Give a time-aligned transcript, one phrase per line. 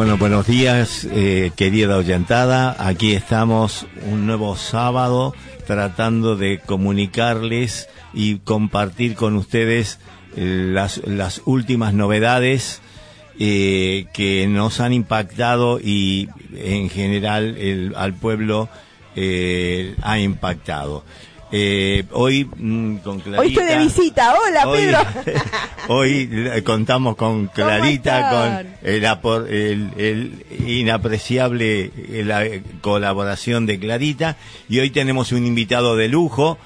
[0.00, 2.74] Bueno, buenos días, eh, querida oyentada.
[2.78, 5.34] Aquí estamos un nuevo sábado
[5.66, 9.98] tratando de comunicarles y compartir con ustedes
[10.34, 12.80] las, las últimas novedades
[13.38, 18.70] eh, que nos han impactado y en general el- al pueblo
[19.16, 21.04] eh, ha impactado.
[21.52, 24.34] Eh, hoy mm, con Clarita, Hoy estoy de visita.
[24.34, 24.98] Hola, Hoy- Pedro.
[25.88, 32.44] Hoy eh, contamos con Clarita, con el, el- el inapreciable eh, la
[32.80, 34.36] colaboración de Clarita
[34.68, 36.58] y hoy tenemos un invitado de lujo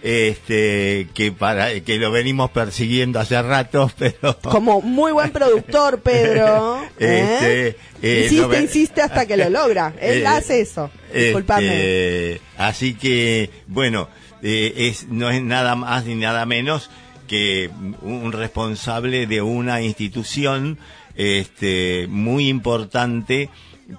[0.00, 6.80] este que para que lo venimos persiguiendo hace rato pero Como muy buen productor, Pedro.
[7.00, 7.74] ¿eh?
[8.00, 9.94] Este, eh, insiste, no me- insiste hasta que lo logra.
[10.00, 10.88] Él Eh, hace eso.
[11.12, 11.66] Disculpame.
[11.66, 14.08] este, así que, bueno,
[14.42, 16.90] eh, es, no es nada más ni nada menos
[17.26, 17.70] que
[18.02, 20.78] un responsable de una institución
[21.14, 23.50] este, muy importante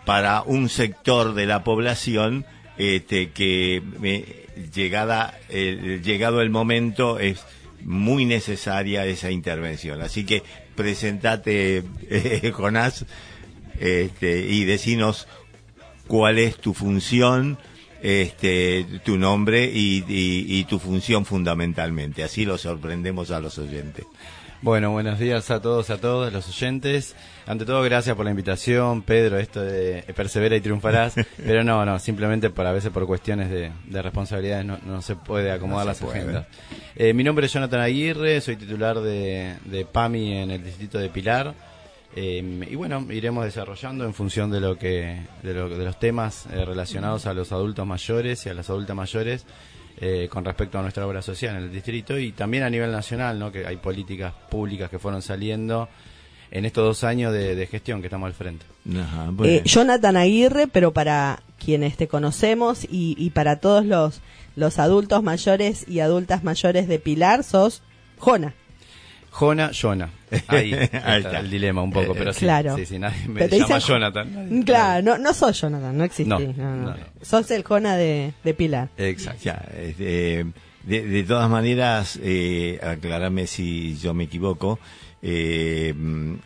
[0.05, 2.45] para un sector de la población
[2.77, 7.43] este, que eh, llegada, eh, llegado el momento es
[7.83, 10.01] muy necesaria esa intervención.
[10.01, 10.43] Así que
[10.75, 13.05] presentate, eh, Jonás,
[13.79, 15.27] este, y decinos
[16.07, 17.57] cuál es tu función,
[18.01, 22.23] este, tu nombre y, y- y tu función fundamentalmente.
[22.23, 24.05] Así lo sorprendemos a los oyentes.
[24.61, 27.15] Bueno, buenos días a todos, a todos los oyentes.
[27.47, 31.13] Ante todo, gracias por la invitación, Pedro, esto de persevera y triunfarás.
[31.37, 35.15] Pero no, no, simplemente por a veces por cuestiones de, de responsabilidades no, no se
[35.15, 36.19] puede acomodar No las puede.
[36.19, 36.45] agendas.
[36.97, 41.07] Eh, mi nombre es Jonathan Aguirre, soy titular de, de PAMI en el distrito de
[41.07, 41.53] Pilar.
[42.15, 46.47] Eh, y bueno, iremos desarrollando en función de lo que de, lo- de los temas
[46.51, 49.45] eh, relacionados a los adultos mayores y a las adultas mayores
[50.01, 53.37] eh, con respecto a nuestra obra social en el distrito y también a nivel nacional,
[53.37, 53.51] ¿no?
[53.51, 55.87] que hay políticas públicas que fueron saliendo
[56.51, 58.65] en estos dos años de, de gestión que estamos al frente.
[58.99, 59.61] Ajá, Eh, bueno.
[59.65, 64.21] Jonathan Aguirre, pero para quienes te conocemos y, y para todos los,
[64.55, 67.83] los adultos mayores y adultas mayores de Pilar, sos
[68.17, 68.55] Jona.
[69.39, 70.09] Jona, Jona.
[70.47, 71.39] Ahí, está, Ahí está.
[71.39, 72.75] el dilema un poco, Eh, pero sí, claro.
[72.75, 74.33] sí, sí, nadie me llama dicen- Jonathan.
[74.33, 76.27] Nadie- Claro, no, no sos Jonathan, no existís.
[76.27, 76.75] No, no, no.
[76.75, 77.03] no, no.
[77.21, 78.89] Sos el Jona de, de Pilar.
[78.97, 79.41] Exacto.
[79.43, 79.65] Ya,
[79.97, 80.45] de,
[80.83, 84.77] de todas maneras, eh, aclarame si yo me equivoco,
[85.21, 85.93] eh,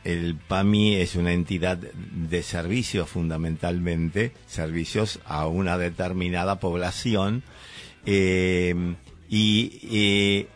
[0.03, 7.43] el PAMI es una entidad de servicios fundamentalmente, servicios a una determinada población,
[8.05, 8.75] eh,
[9.29, 10.47] y eh,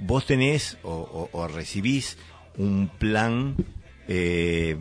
[0.00, 2.18] vos tenés o, recibís
[2.56, 3.56] un plan
[4.08, 4.76] eh,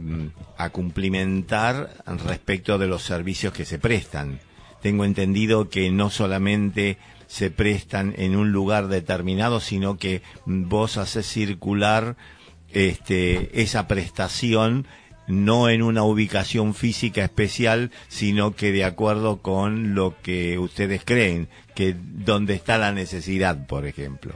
[0.58, 1.92] a cumplimentar
[2.26, 4.40] respecto de los servicios que se prestan.
[4.82, 11.26] Tengo entendido que no solamente se prestan en un lugar determinado, sino que vos haces
[11.26, 12.18] circular
[12.72, 14.86] este, esa prestación
[15.28, 21.50] no en una ubicación física especial, sino que de acuerdo con lo que ustedes creen,
[21.74, 24.36] que donde está la necesidad, por ejemplo.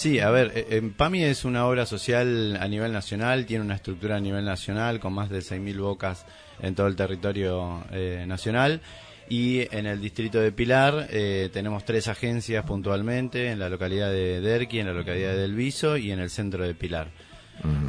[0.00, 4.16] Sí, a ver, eh, PAMI es una obra social a nivel nacional, tiene una estructura
[4.16, 6.24] a nivel nacional con más de 6.000 bocas
[6.62, 8.80] en todo el territorio eh, nacional
[9.28, 14.40] y en el distrito de Pilar eh, tenemos tres agencias puntualmente, en la localidad de
[14.40, 17.08] Derqui, en la localidad de Delviso y en el centro de Pilar.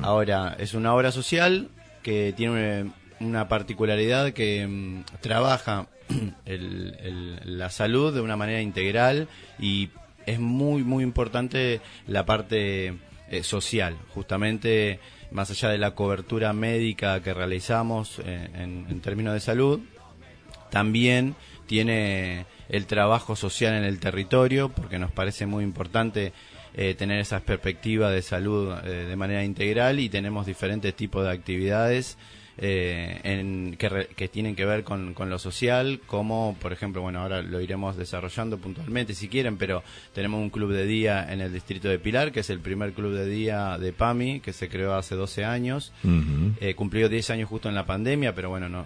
[0.04, 1.69] Ahora, es una obra social
[2.04, 5.88] que tiene una, una particularidad que mm, trabaja
[6.46, 9.30] el- el- la salud de una manera integral
[9.60, 9.90] y
[10.26, 12.98] es muy, muy importante la parte
[13.30, 15.00] eh, social, justamente
[15.32, 19.80] más allá de la cobertura médica que realizamos eh, en, términos de salud,
[20.70, 21.36] también
[21.66, 26.34] tiene el trabajo social en el territorio, porque nos parece muy importante
[26.74, 32.18] eh, tener esa perspectiva de salud de manera integral y tenemos diferentes tipos de actividades
[32.63, 37.02] eh, en, que, re- que tienen que ver con, con lo social, como por ejemplo,
[37.02, 41.42] bueno, ahora lo iremos desarrollando puntualmente si quieren, pero tenemos un club de día en
[41.42, 44.69] el distrito de Pilar, que es el primer club de día de PAMI, que se
[44.69, 45.92] creó hace 12 años.
[46.62, 48.86] Eh, cumplió 10 años justo en la pandemia, pero bueno, no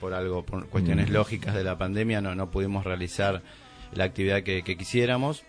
[0.00, 3.40] por algo, por cuestiones lógicas de la pandemia, no, no pudimos realizar
[3.94, 5.44] la actividad que, que quisiéramos.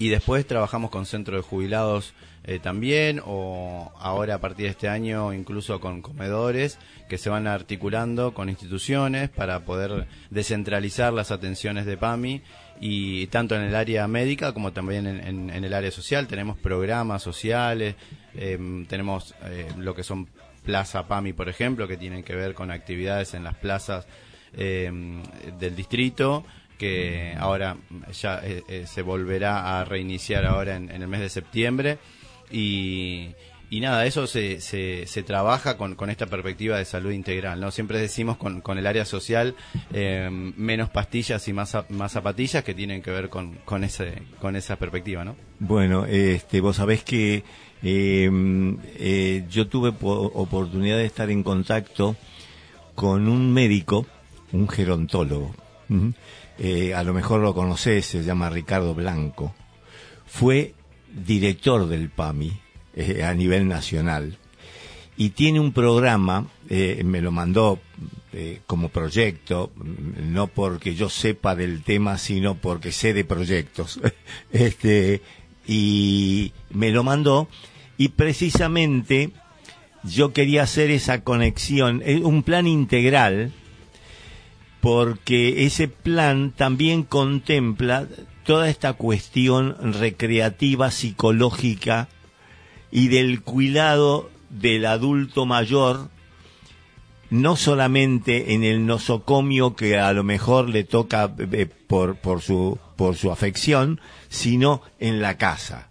[0.00, 2.12] Y después trabajamos con centros de jubilados
[2.48, 7.46] eh, también, o ahora a partir de este año incluso con comedores que se van
[7.46, 12.40] articulando con instituciones para poder descentralizar las atenciones de PAMI
[12.80, 16.26] y tanto en el área médica como también en, el área social.
[16.26, 17.96] Tenemos programas sociales,
[18.34, 20.26] em, tenemos eh, lo que son
[20.64, 24.06] Plaza PAMI, por ejemplo, que tienen que ver con actividades en las plazas
[24.56, 25.22] em,
[25.60, 26.46] del distrito
[26.78, 27.76] que ahora
[28.12, 31.98] ya eh, eh, se volverá a reiniciar ahora en el mes de septiembre
[32.50, 33.28] y,
[33.70, 37.70] y nada, eso se, se, trabaja con, con esta perspectiva de salud integral, ¿no?
[37.70, 39.54] Siempre decimos con, con el área social
[39.92, 44.56] eh, menos pastillas y más, más zapatillas que tienen que ver con, con, ese, con
[44.56, 45.36] esa perspectiva, ¿no?
[45.58, 47.44] Bueno, este, vos sabés que
[47.82, 48.30] eh,
[48.98, 52.16] eh, yo tuve po- oportunidad de estar en contacto
[52.94, 54.06] con un médico,
[54.52, 55.54] un gerontólogo.
[56.58, 59.54] Eh, a lo mejor lo conocés, se llama Ricardo Blanco.
[60.26, 60.74] Fue
[61.12, 62.52] director del PAMI
[62.94, 64.38] eh, a nivel nacional
[65.16, 67.80] y tiene un programa, eh, me lo mandó
[68.32, 74.00] eh, como proyecto, mm, no porque yo sepa del tema, sino porque sé de proyectos.
[74.52, 75.22] este,
[75.66, 77.48] y me lo mandó
[77.96, 79.30] y precisamente
[80.04, 83.52] yo quería hacer esa conexión, un plan integral,
[84.80, 88.06] porque ese plan también contempla
[88.48, 92.08] toda esta cuestión recreativa, psicológica
[92.90, 96.08] y del cuidado del adulto mayor,
[97.28, 102.78] no solamente en el nosocomio que a lo mejor le toca eh, por, por, su,
[102.96, 104.00] por su afección,
[104.30, 105.88] sino en la casa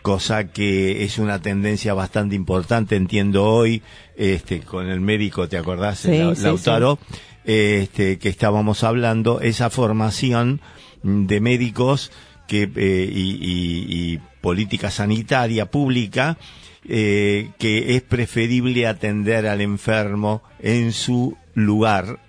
[0.00, 3.82] cosa que es una tendencia bastante importante, entiendo hoy,
[4.16, 6.98] este, con el médico, ¿te acordás, Sí, Lau- sí, Lautaro?
[7.44, 10.60] Este, que estábamos hablando, esa formación
[11.06, 12.10] de médicos
[12.46, 16.38] que, eh, y, política sanitaria pública,
[16.88, 22.20] eh, que es preferible atender al enfermo en su lugar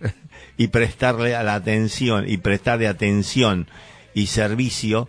[0.58, 3.68] y prestarle a la atención y prestarle atención
[4.16, 5.08] y servicio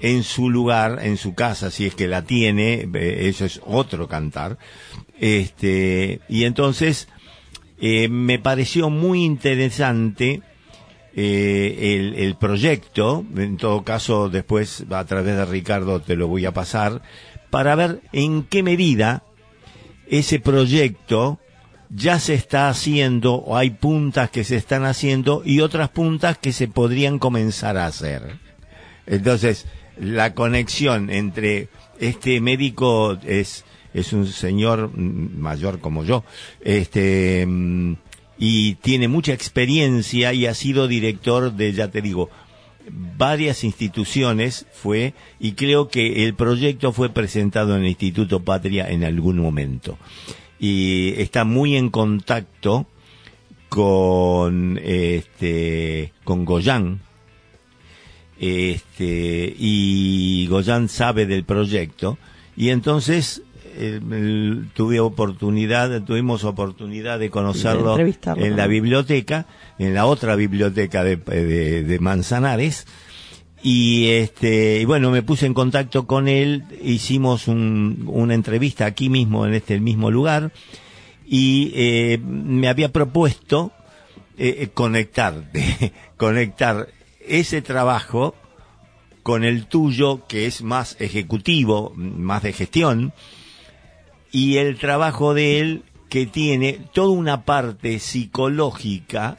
[0.00, 4.08] en su lugar, en su casa, si es que la tiene, eh, eso es otro
[4.08, 4.56] cantar.
[5.18, 7.08] Este, y entonces,
[7.80, 10.42] me pareció muy interesante
[11.20, 16.46] eh, el, el proyecto, en todo caso después a través de Ricardo te lo voy
[16.46, 17.02] a pasar,
[17.50, 19.24] para ver en qué medida
[20.06, 21.40] ese proyecto
[21.90, 26.52] ya se está haciendo o hay puntas que se están haciendo y otras puntas que
[26.52, 28.38] se podrían comenzar a hacer.
[29.04, 29.66] Entonces,
[29.98, 31.68] la conexión entre
[31.98, 36.22] este médico es, es un señor mm, mayor como yo,
[36.60, 37.94] este, mm,
[38.38, 42.30] y tiene mucha experiencia y ha sido director de, ya te digo,
[43.16, 49.04] varias instituciones fue, y creo que el proyecto fue presentado en el Instituto Patria en
[49.04, 49.98] algún momento.
[50.58, 52.86] Y está muy en contacto
[53.68, 57.00] con, este, con Goyán,
[58.40, 62.18] este y Goyán sabe del proyecto
[62.56, 63.42] y entonces
[63.78, 67.96] eh, el- tuve oportunidad tuvimos oportunidad de conocerlo
[68.36, 69.46] De en la biblioteca
[69.78, 72.86] en la otra biblioteca de, de- de Manzanares.
[73.62, 79.08] Y este y bueno me puse en contacto con él hicimos un- una entrevista aquí
[79.08, 80.52] mismo en este mismo lugar
[81.26, 83.72] y eh, me había propuesto
[84.38, 85.50] eh, eh, conectar,
[86.16, 86.88] conectar
[87.26, 88.34] ese trabajo
[89.24, 93.12] con el tuyo, que es más ejecutivo, más de gestión,
[94.30, 99.38] y el trabajo de él, que tiene toda una parte psicológica,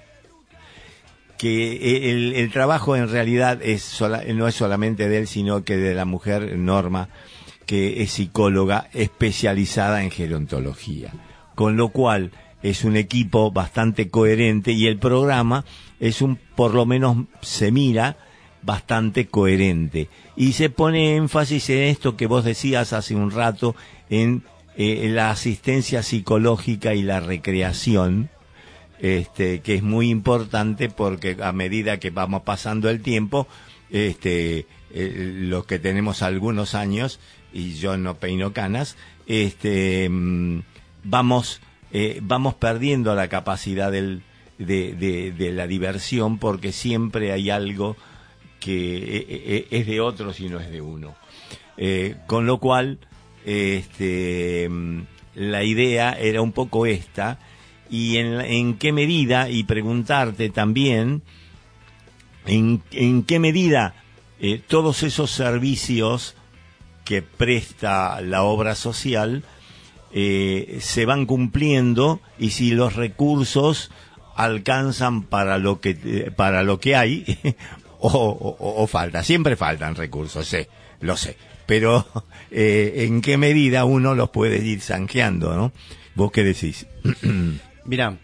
[1.38, 5.78] que el, el trabajo en realidad es sola- no es solamente de él, sino que
[5.78, 7.10] de la mujer Norma,
[7.66, 11.14] que es psicóloga especializada en gerontología.
[11.56, 12.32] Con lo cual
[12.62, 15.64] es un equipo bastante coherente y el programa
[16.00, 18.18] es un, por lo menos se mira,
[18.62, 20.10] bastante coherente.
[20.36, 23.76] Y se pone énfasis en esto que vos decías hace un rato,
[24.10, 24.44] en
[24.76, 28.30] eh, la asistencia psicológica y la recreación,
[29.00, 33.48] este, que es muy importante porque a medida que vamos pasando el tiempo,
[33.90, 37.20] este, eh, los que tenemos algunos años,
[37.52, 38.96] y yo no peino canas,
[39.28, 40.62] este, mm,
[41.04, 41.62] vamos,
[41.92, 44.22] eh, vamos perdiendo la capacidad del,
[44.60, 47.98] de, la diversión porque siempre hay algo
[48.60, 51.16] que es de otros y no es de uno.
[52.28, 53.00] Con lo cual,
[53.46, 55.02] este, mm,
[55.36, 57.40] la idea era un poco esta,
[57.90, 61.22] y en, en qué medida, y preguntarte también,
[62.46, 62.82] en,
[63.24, 63.94] qué medida
[64.40, 66.36] eh, todos esos servicios
[67.06, 69.44] que presta la obra social
[70.14, 73.92] eh, se van cumpliendo y si los recursos
[74.36, 77.26] alcanzan para lo que eh, para lo que hay
[78.00, 79.24] o, o- o falta.
[79.24, 80.70] Siempre faltan recursos sé
[81.02, 81.38] lo sé
[81.70, 82.06] pero
[82.52, 85.72] eh, en qué medida uno los puede ir zanjeando no
[86.16, 86.88] vos qué decís
[87.86, 88.18] Mira,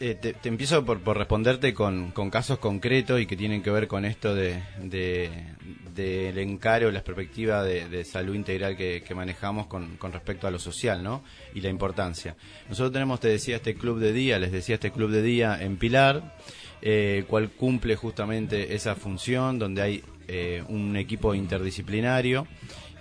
[0.00, 4.04] eh, te, empiezo por, responderte con, con casos concretos y que tienen que ver con
[4.04, 5.30] esto de, de-
[5.94, 10.50] del encaro, la perspectiva de, de salud integral que, que manejamos con, con respecto a
[10.50, 11.22] lo social, ¿no?
[11.54, 12.36] Y la importancia.
[12.68, 15.76] Nosotros tenemos, te decía, este club de día, les decía, este club de día en
[15.78, 16.36] Pilar,
[16.82, 22.46] eh, cual cumple justamente esa función, donde hay eh, un equipo interdisciplinario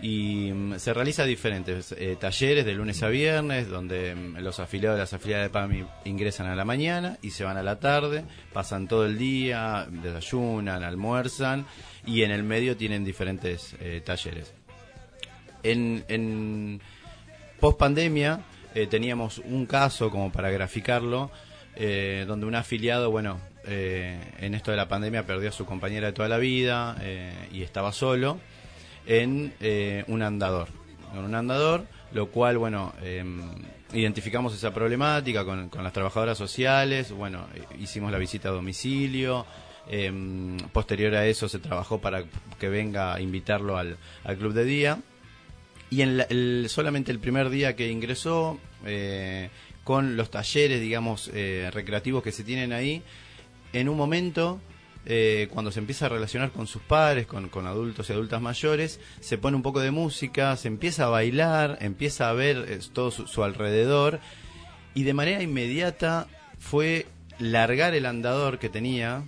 [0.01, 4.98] y mm, se realiza diferentes eh, talleres de lunes a viernes donde mm, los afiliados
[4.98, 8.25] de las afiliadas de PAMI ingresan a la mañana y se van a la tarde,
[8.53, 11.65] pasan todo el día, desayunan, almuerzan
[12.05, 14.53] y en el medio tienen diferentes eh, talleres.
[15.63, 16.79] En, en
[17.60, 18.41] post pandemia
[18.89, 21.32] teníamos un caso como para graficarlo
[21.75, 26.08] eh, donde un afiliado, bueno, eh, en esto de la pandemia perdió a su compañera
[26.08, 28.39] de toda la vida eh, y estaba solo
[29.05, 30.67] en eh, un andador.
[31.13, 33.24] En un andador, lo cual, bueno, eh,
[33.94, 37.46] identificamos esa problemática con, con las trabajadoras sociales, bueno,
[37.79, 39.46] hicimos la visita a domicilio,
[39.89, 40.12] eh,
[40.74, 42.24] posterior a eso se trabajó para
[42.60, 45.00] que venga a invitarlo al, al club de día.
[45.91, 49.50] Y en la- el- solamente el primer día que ingresó, eh,
[49.85, 53.03] con los talleres, digamos, eh, recreativos que se tienen ahí,
[53.71, 54.59] en un momento,
[55.05, 58.99] eh, cuando se empieza a relacionar con sus padres, con, con adultos y adultas mayores,
[59.19, 63.11] se pone un poco de música, se empieza a bailar, empieza a ver eh, todo
[63.11, 64.19] su, su alrededor,
[64.95, 66.27] y de manera inmediata
[66.57, 67.05] fue
[67.37, 69.23] largar el andador que tenía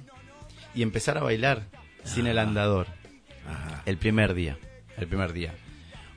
[0.73, 1.67] y empezar a bailar
[2.03, 2.87] sin el andador.
[3.47, 3.83] Ajá.
[3.85, 4.57] El primer día,
[4.97, 5.53] el primer día.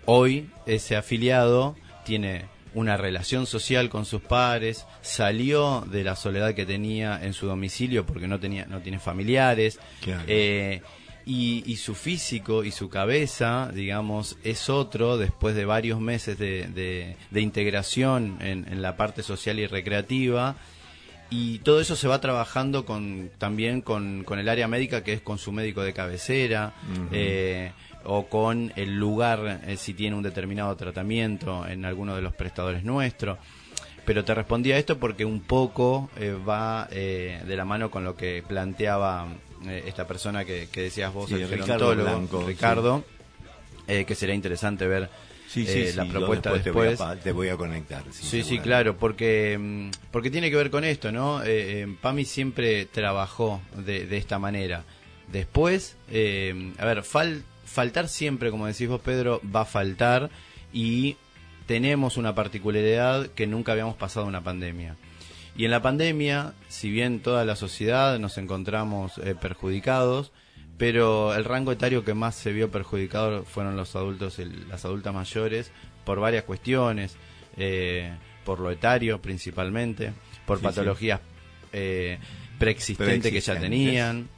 [0.07, 6.67] Hoy ese afiliado tiene una relación social con sus padres, salió de la soledad que
[6.67, 10.23] tenía en su domicilio porque no tenía, no tiene familiares, Claro.
[10.27, 10.83] eh,
[11.27, 16.67] y, y su físico y su cabeza, digamos, es otro después de varios meses de,
[16.69, 20.57] de- de integración en, en la parte social y recreativa.
[21.33, 25.21] Y todo eso se va trabajando con, también con, con el área médica, que es
[25.21, 26.73] con su médico de cabecera,
[27.13, 27.71] eh,
[28.05, 32.85] o con el lugar, eh, si tiene un determinado tratamiento en alguno de los prestadores
[32.85, 33.39] nuestros.
[34.05, 38.03] Pero te respondí a esto porque un poco eh, va eh, de la mano con
[38.03, 39.29] lo que planteaba
[39.69, 43.05] esta persona que, que decías vos, Sí, el Ricardo gerontólogo, Blanco, Ricardo,
[43.87, 45.11] que será interesante ver
[45.47, 47.21] sí, sí, sí, la propuesta después te voy a después.
[47.23, 51.13] te voy a conectar Sí, sí, claro, porque, mm, porque tiene que ver con esto,
[51.13, 51.43] ¿no?
[52.01, 54.85] PAMI siempre trabajó de, de esta manera.
[55.31, 57.43] Después, eh, a ver, fal-
[57.73, 60.31] faltar siempre, como decís vos, Pedro, va a faltar
[60.73, 61.17] y
[61.67, 64.97] tenemos una particularidad que nunca habíamos pasado una pandemia.
[65.57, 70.33] Y en la pandemia, si bien toda la sociedad nos encontramos eh, perjudicados,
[70.79, 75.13] pero el rango etario que más se vio perjudicado fueron los adultos, el- las adultas
[75.15, 75.71] mayores,
[76.05, 77.17] por varias cuestiones,
[77.57, 78.11] eh,
[78.45, 80.13] por lo etario principalmente,
[80.47, 81.21] por Sí, patologías
[81.73, 82.19] eh,
[82.59, 84.29] preexistentes que ya tenían,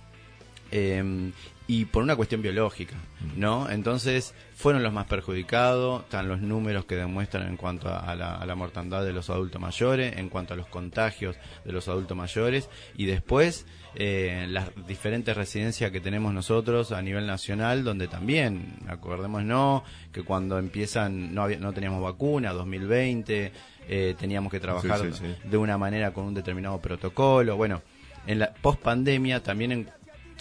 [0.71, 1.31] eh,
[1.75, 2.97] y por una cuestión biológica,
[3.37, 3.71] ¿no?
[3.71, 8.45] Entonces fueron los más perjudicados, están los números que demuestran en cuanto a, la, a
[8.45, 12.69] la mortandad de los adultos mayores, en cuanto a los contagios de los adultos mayores,
[12.97, 13.65] y después
[13.95, 20.59] eh, las diferentes residencias que tenemos nosotros a nivel nacional, donde también, acordémonos que cuando
[20.59, 23.53] empiezan no, había, no teníamos vacuna, 2020,
[23.89, 25.49] eh, teníamos que trabajar Sí, sí, sí.
[25.49, 27.81] de una manera con un determinado protocolo, bueno,
[28.27, 29.91] en la post pandemia también en-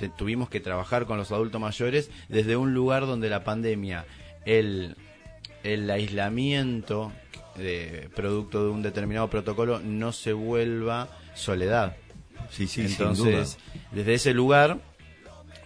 [0.10, 4.06] tuvimos que trabajar con los adultos mayores desde un lugar donde la pandemia,
[4.46, 4.96] el,
[5.64, 7.12] el aislamiento
[7.56, 11.96] de, producto de un determinado protocolo no se vuelva soledad.
[12.50, 13.58] Sí, sí, Entonces,
[13.92, 14.80] desde ese lugar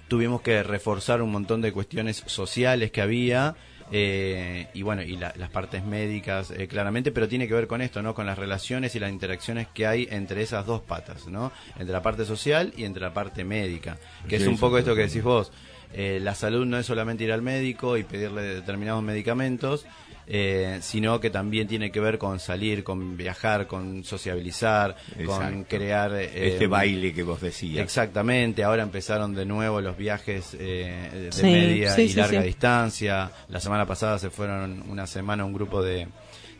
[0.08, 3.56] tuvimos que reforzar un montón de cuestiones sociales que había
[3.92, 7.82] Eh, y bueno, y la- las partes médicas, eh, claramente, pero tiene que ver con
[7.82, 8.14] esto, ¿no?
[8.16, 11.52] Con las relaciones y las interacciones que hay entre esas dos patas, ¿no?
[11.78, 13.98] Entre la parte social y entre la parte médica.
[14.28, 15.52] Que es un poco esto que decís vos.
[15.94, 19.86] Eh, la salud no es solamente ir al médico y pedirle determinados medicamentos,
[20.28, 26.14] eh, sino que también tiene que ver con salir, con viajar, con sociabilizar, con crear...
[26.16, 27.84] eh, Este baile que vos decías.
[27.84, 32.42] Exactamente, ahora empezaron de nuevo los viajes eh, de Sí, media sí, y sí, larga
[32.42, 32.48] sí.
[32.48, 33.32] distancia.
[33.50, 36.08] La semana pasada se fueron una semana un grupo de,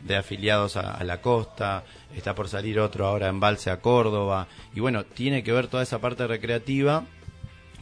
[0.02, 1.82] de afiliados a, a la costa,
[2.14, 4.46] está por salir otro ahora en Balse a Córdoba.
[4.74, 7.04] Y bueno, tiene que ver toda esa parte recreativa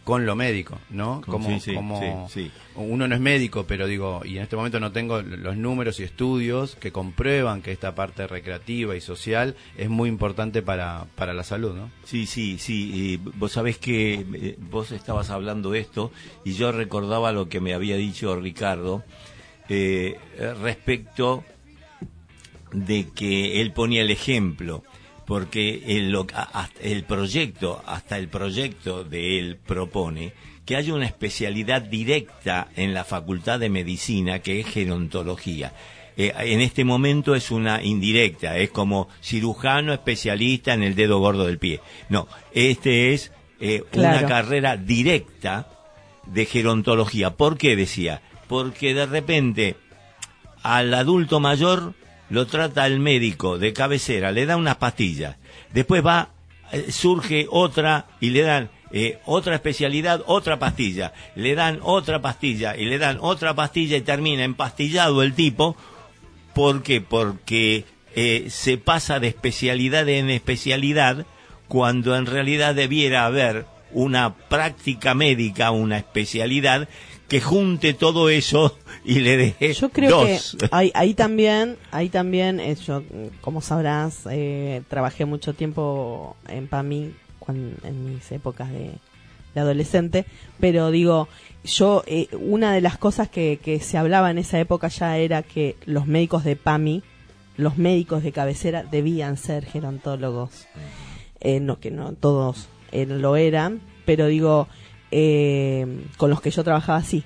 [0.05, 1.23] con lo médico, ¿no?
[1.27, 2.51] Como, sí, sí, como sí, sí.
[2.77, 6.03] uno no es médico, pero digo, y en este momento no tengo los números y
[6.03, 11.43] estudios que comprueban que esta parte recreativa y social es muy importante para, para la
[11.43, 11.91] salud, ¿no?
[12.05, 12.91] Sí, sí, sí.
[12.95, 16.13] y vos sabés que eh, vos estabas hablando de esto
[16.45, 19.05] y yo recordaba lo que me había dicho Ricardo
[19.71, 20.19] eh,
[20.61, 21.45] respecto
[22.73, 24.83] de que él ponía el ejemplo,
[25.27, 26.27] porque el, lo-
[26.81, 30.33] el proyecto, hasta el proyecto de él propone
[30.65, 35.73] que haya una especialidad directa en la Facultad de Medicina que es gerontología.
[36.17, 41.45] Eh, en este momento es una indirecta, es como cirujano especialista en el dedo gordo
[41.47, 41.81] del pie.
[42.09, 45.69] No, este es eh, una carrera directa
[46.27, 47.31] de gerontología.
[47.37, 48.23] ¿Por qué decía?
[48.49, 49.77] Porque de repente
[50.63, 51.95] al adulto mayor
[52.31, 55.37] lo trata el médico de cabecera, le da unas pastillas.
[55.73, 56.31] Después va,
[56.73, 61.13] eh, surge otra y le dan eh, otra especialidad, otra pastilla.
[61.35, 65.77] Le dan otra pastilla y le dan otra pastilla y termina empastillado el tipo.
[66.55, 67.01] ¿Por qué?
[67.01, 71.27] Porque eh, se pasa de especialidad en especialidad
[71.67, 76.89] cuando en realidad debiera haber una práctica médica, una especialidad
[77.29, 80.57] que junte todo eso y le deje Yo creo dos.
[80.59, 83.03] que ahí, ahí también, ahí también, eh, yo,
[83.41, 88.93] como sabrás, eh, trabajé mucho tiempo en PAMI cuan- en mis épocas de,
[89.55, 90.27] de adolescente,
[90.61, 91.29] pero digo,
[91.65, 95.43] yo, eh, una de las cosas que, que se hablaba en esa época ya era
[95.43, 97.03] que los médicos de PAMI,
[97.57, 100.67] los médicos de cabecera, debían ser gerontólogos.
[101.41, 104.67] Eh, no, que no todos eh, lo eran, pero digo,
[105.17, 107.23] eh, con los que yo trabajaba sí.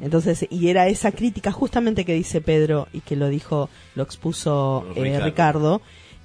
[0.00, 4.84] Entonces, y era esa crítica justamente que dice Pedro y que lo dijo, lo expuso
[4.96, 5.82] eh, Ricardo.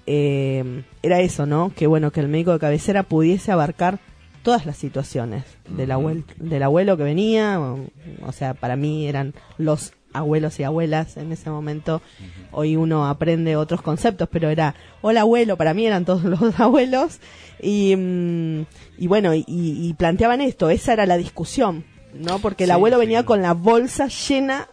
[0.08, 1.72] Eh, era eso, ¿no?
[1.76, 4.00] Que bueno, que el médico de cabecera pudiese abarcar
[4.42, 7.86] todas las situaciones del, abuel- del abuelo que venía, o,
[8.26, 12.02] o sea, para mí eran los abuelos y abuelas en ese momento.
[12.52, 17.20] Hoy uno aprende otros conceptos, pero era, hola abuelo, para mí eran todos los abuelos.
[17.62, 18.62] Y, mm,
[19.00, 22.40] y bueno, y, y planteaban esto, esa era la discusión, ¿no?
[22.40, 23.02] Porque el Sí, abuelo sí.
[23.02, 24.68] venía con la bolsa llena,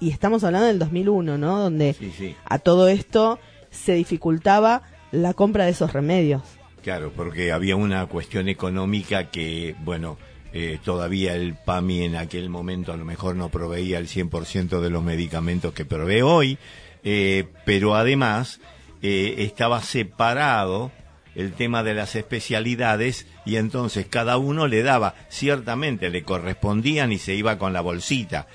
[0.00, 1.58] y estamos hablando del 2001, ¿no?
[1.58, 2.36] Donde sí.
[2.44, 3.38] a todo esto
[3.70, 6.42] se dificultaba la compra de esos remedios.
[6.82, 10.16] Claro, porque había una cuestión económica que, bueno,
[10.52, 14.90] eh, todavía el PAMI en aquel momento a lo mejor no proveía el 100% de
[14.90, 16.58] los medicamentos que provee hoy,
[17.04, 18.60] eh, pero además
[19.02, 20.90] eh, estaba separado
[21.34, 27.18] el tema de las especialidades y entonces cada uno le daba, ciertamente le correspondían y
[27.18, 28.48] se iba con la bolsita,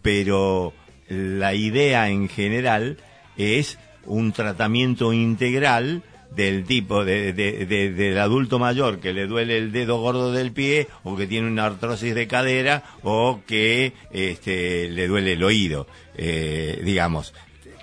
[0.00, 0.72] pero
[1.08, 2.98] la idea en general
[3.36, 6.02] es un tratamiento integral
[6.34, 10.52] del tipo de, de- de- del adulto mayor que le duele el dedo gordo del
[10.52, 15.86] pie o que tiene una artrosis de cadera o que este, le duele el oído,
[16.16, 17.34] eh, digamos,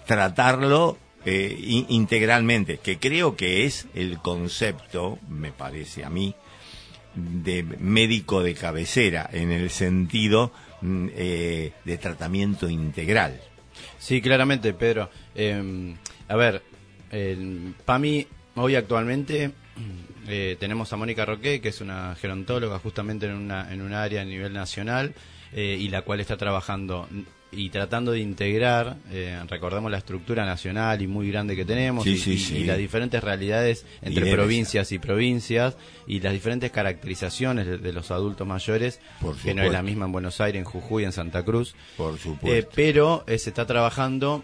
[0.07, 6.33] tratarlo eh, in- integralmente, que creo que es el concepto, me parece a mí,
[7.15, 13.39] de médico de cabecera en el sentido mm, eh, de tratamiento integral.
[13.97, 15.09] Sí, claramente, Pedro.
[15.35, 15.95] Eh,
[16.27, 16.61] a ver,
[17.11, 18.27] el PAMI
[18.59, 19.51] hoy actualmente
[20.27, 24.21] eh, tenemos a Mónica Roque, que es una gerontóloga justamente en una en un área
[24.21, 25.13] a nivel nacional
[25.53, 27.07] eh, y la cual está trabajando
[27.51, 32.11] y tratando de integrar, eh, recordemos la estructura nacional y muy grande que tenemos Sí,
[32.11, 32.57] y, sí, y- sí.
[32.57, 38.11] y las diferentes realidades entre provincias y provincias y las diferentes caracterizaciones de, de los
[38.11, 41.43] adultos mayores, Por que no es la misma en Buenos Aires, en Jujuy, en Santa
[41.43, 41.73] Cruz.
[41.97, 42.69] Por Eh, supuesto.
[42.75, 44.43] pero eh, se está trabajando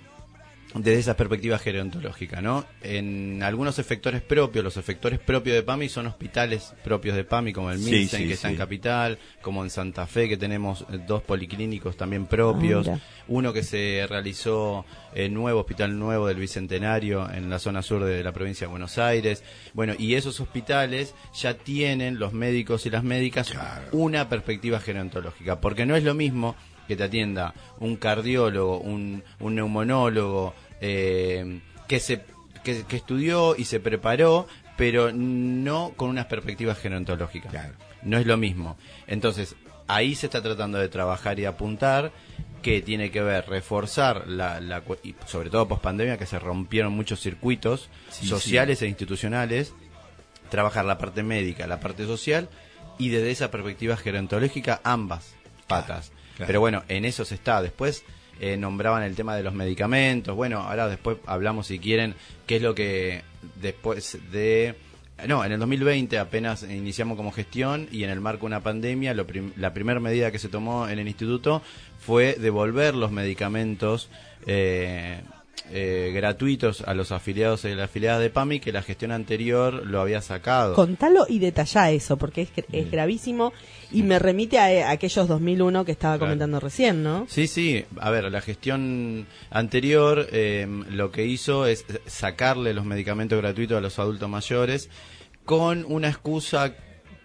[0.76, 2.66] desde esa perspectiva gerontológica, ¿no?
[2.82, 7.72] En algunos efectores propios, los efectores propios de PAMI son hospitales propios de PAMI, como
[7.72, 8.58] el Sí, que está en.
[8.58, 13.64] Capital, como en Santa Fe, que tenemos eh, dos policlínicos también propios, Ah, uno que
[13.64, 18.68] se realizó el nuevo hospital nuevo del Bicentenario en la zona sur de la provincia
[18.68, 19.44] de Buenos Aires.
[19.74, 23.88] Bueno, y esos hospitales ya tienen los médicos y las médicas Claro.
[23.94, 26.56] una perspectiva gerontológica, porque no es lo mismo
[26.88, 30.54] que te atienda un cardiólogo, un, un neumonólogo,
[30.88, 32.24] eh, que, se,
[32.64, 37.52] que, que estudió y se preparó, pero no con unas perspectivas gerontológicas.
[37.52, 37.74] Claro.
[38.04, 38.78] No es lo mismo.
[39.08, 39.56] Entonces,
[39.88, 42.12] ahí se está tratando de trabajar y apuntar
[42.62, 44.60] que tiene que ver reforzar la,
[45.04, 49.74] y sobre todo post pandemia que se rompieron muchos circuitos Sí, sociales e institucionales
[50.50, 52.50] trabajar la parte médica la parte social
[52.98, 55.36] y desde esa perspectiva gerontológica ambas
[55.68, 56.48] patas claro.
[56.48, 58.04] pero bueno en eso se está después
[58.40, 60.36] eh, nombraban el tema de los medicamentos.
[60.36, 62.16] Bueno ahora después hablamos si quieren
[62.48, 63.22] qué es lo que
[63.62, 64.76] después de
[65.28, 69.14] no, en el 2020 apenas iniciamos como gestión y en el marco de una pandemia
[69.14, 71.62] lo prim- la primera medida que se tomó en el instituto
[72.00, 74.10] fue devolver los medicamentos
[74.46, 75.22] eh,
[75.72, 80.00] eh, gratuitos a los afiliados y las afiliadas de PAMI que la gestión anterior lo
[80.00, 80.74] había sacado.
[80.76, 83.52] Contalo y detallá eso, porque es, es gravísimo
[83.92, 86.28] y me remite a, a aquellos 2001 que estaba Claro.
[86.30, 87.26] comentando recién, ¿no?
[87.30, 87.84] Sí, sí.
[88.00, 93.82] A ver, la gestión anterior eh, lo que hizo es sacarle los medicamentos gratuitos a
[93.82, 94.90] los adultos mayores
[95.46, 96.74] con una excusa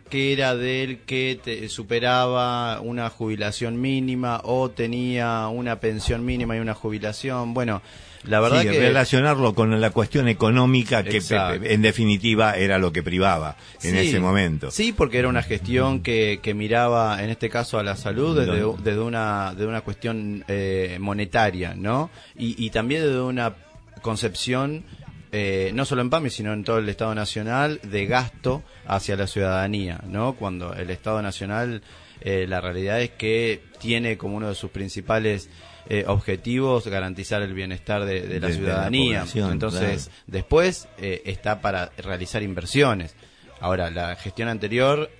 [0.08, 6.60] que era del que te- superaba una jubilación mínima o tenía una pensión mínima y
[6.60, 7.54] una jubilación.
[7.54, 7.80] Bueno,
[8.24, 11.60] la verdad Sí, que relacionarlo con la cuestión económica que Exacto.
[11.60, 14.70] pe- en definitiva era lo que privaba en Sí, ese momento.
[14.70, 18.98] Sí, porque era una gestión que, que miraba, en este caso, a la salud desde,
[19.00, 22.10] una, desde una cuestión eh, monetaria, ¿no?
[22.36, 23.54] Y, y también desde una
[24.02, 24.82] concepción,
[25.32, 29.26] eh, no solo en PAMI, sino en todo el Estado Nacional, de gasto hacia la
[29.26, 30.34] ciudadanía, ¿no?
[30.34, 31.82] Cuando el Estado Nacional,
[32.20, 35.48] eh, la realidad es que tiene como uno de sus principales
[35.88, 39.24] eh, objetivos garantizar el bienestar de, de la De- de la ciudadanía.
[39.52, 40.20] Entonces, claro.
[40.26, 43.14] Después eh, está para realizar inversiones.
[43.60, 45.10] Ahora, la gestión anterior,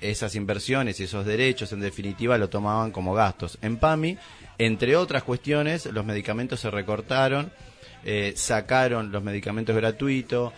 [0.00, 3.58] esas inversiones y esos derechos, en definitiva, lo tomaban como gastos.
[3.62, 4.18] En PAMI,
[4.58, 7.52] entre otras cuestiones, los medicamentos se recortaron,
[8.10, 10.54] eh, sacaron los medicamentos gratuitos,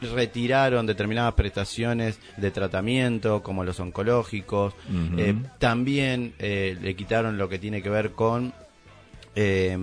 [0.00, 4.74] retiraron determinadas prestaciones de tratamiento, como los oncológicos,
[5.16, 8.52] eh, también eh, le quitaron lo que tiene que ver con
[9.36, 9.78] eh,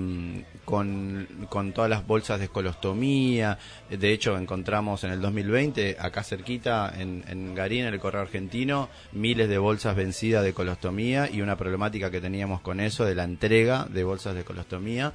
[0.66, 3.58] con, con todas las bolsas de escolostomía.
[3.90, 8.90] De hecho, encontramos en el 2020, acá cerquita, en, en Garín, en el correo argentino,
[9.14, 13.24] miles de bolsas vencidas de colostomía y una problemática que teníamos con eso de la
[13.24, 15.14] entrega de bolsas de colostomía.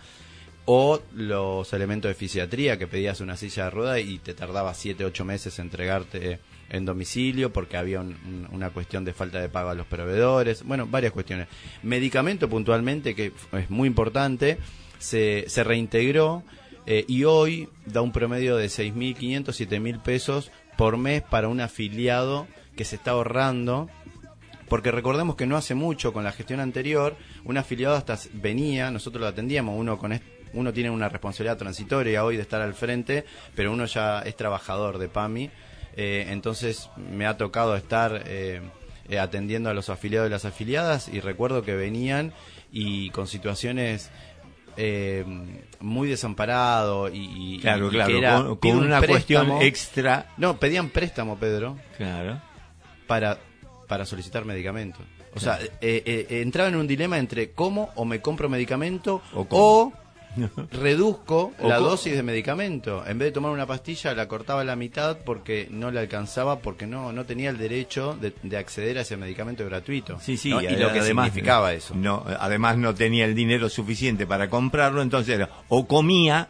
[0.72, 5.04] O los elementos de fisiatría, que pedías una silla de rueda y te tardaba 7,
[5.04, 9.70] 8 meses entregarte en domicilio porque había un- un- una cuestión de falta de pago
[9.70, 10.62] a los proveedores.
[10.62, 11.48] Bueno, varias cuestiones.
[11.83, 14.59] Medicamento puntualmente, que es muy importante,
[15.00, 16.44] se, reintegró
[16.87, 22.46] eh, y hoy da un promedio de 6.500, 7.000 pesos por mes para un afiliado
[22.76, 23.90] que se está ahorrando
[24.68, 29.20] porque recordemos que no hace mucho con la gestión anterior, un afiliado hasta venía, nosotros
[29.20, 33.24] lo atendíamos, uno con est- uno tiene una responsabilidad transitoria hoy de estar al frente,
[33.54, 35.50] pero uno ya es trabajador de PAMI,
[35.96, 38.60] eh, entonces me ha tocado estar eh,
[39.08, 42.32] eh, atendiendo a los afiliados y las afiliadas y recuerdo que venían
[42.72, 44.10] y con situaciones
[44.76, 45.24] eh,
[45.80, 49.62] muy desamparado y, y- Claro, y claro, que era, con, una cuestión préstamo.
[49.62, 50.26] extra.
[50.36, 52.40] no pedían préstamo Pedro Claro.
[53.06, 53.38] para,
[53.88, 55.02] para solicitar medicamentos.
[55.34, 59.46] O sea, eh, eh, entraba en un dilema entre cómo o me compro medicamento O
[59.50, 59.92] o.
[60.72, 63.04] reduzco la dosis de medicamento.
[63.06, 66.60] En vez de tomar una pastilla, la cortaba a la mitad porque no le alcanzaba,
[66.60, 70.18] porque no, no tenía el derecho de, de acceder a ese medicamento gratuito.
[70.20, 70.60] Sí, sí, ¿no?
[70.60, 71.94] Y lo que además, significaba eso.
[71.94, 76.48] No, además no tenía el dinero suficiente para comprarlo, entonces era, o comía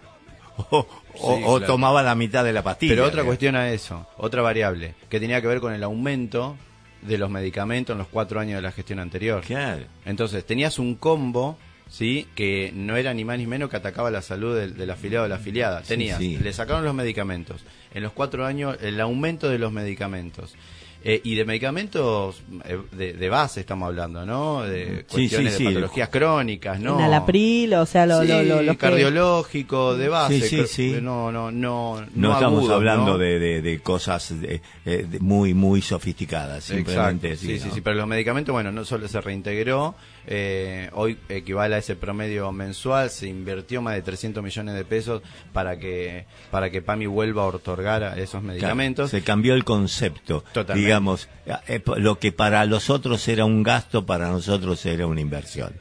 [0.56, 1.66] o, o- Sí, o claro.
[1.66, 2.92] tomaba la mitad de la pastilla.
[2.92, 6.56] Pero otra cuestión a eso, otra variable, que tenía que ver con el aumento
[7.02, 9.42] de los medicamentos en los cuatro años de la gestión anterior.
[9.42, 9.84] Claro.
[10.04, 11.56] Entonces, tenías un combo,
[11.90, 12.26] ¿sí?
[12.34, 15.28] Que no era ni más ni menos que atacaba la salud del, del afiliado o
[15.28, 15.82] de la afiliada.
[15.82, 16.38] Tenías, sí.
[16.38, 17.60] le sacaron los medicamentos.
[17.92, 20.54] En los cuatro años, el aumento de los medicamentos.
[21.02, 24.60] Eh, y de medicamentos eh, de, de base estamos hablando, ¿no?
[24.64, 25.64] De Sí, cuestiones sí, sí.
[25.64, 26.98] de patologías crónicas, ¿no?
[26.98, 28.80] Enalapril, o sea, lo, Sí, lo, lo- los que-
[29.24, 30.40] cardiológico, de base.
[30.42, 30.98] Sí, sí, cro- sí.
[31.00, 32.04] No, no, no.
[32.14, 33.18] No, estamos hablando ¿no?
[33.18, 36.64] De, de, de cosas de- eh, de muy, muy sofisticadas.
[36.64, 37.46] Simplemente Exacto.
[37.52, 37.74] Sí, sí, ¿no?
[37.74, 39.94] sí, pero los medicamentos, bueno, no solo se reintegró,
[40.26, 45.22] eh, hoy equivale a ese promedio mensual, se invirtió más de 300 millones de pesos
[45.52, 49.10] para que para que PAMI vuelva a otorgar esos Claro, medicamentos.
[49.10, 50.44] se cambió el concepto.
[50.52, 50.80] Totalmente.
[50.86, 51.28] Digamos,
[51.66, 55.72] eh, lo que para los otros era un gasto, para nosotros era una inversión.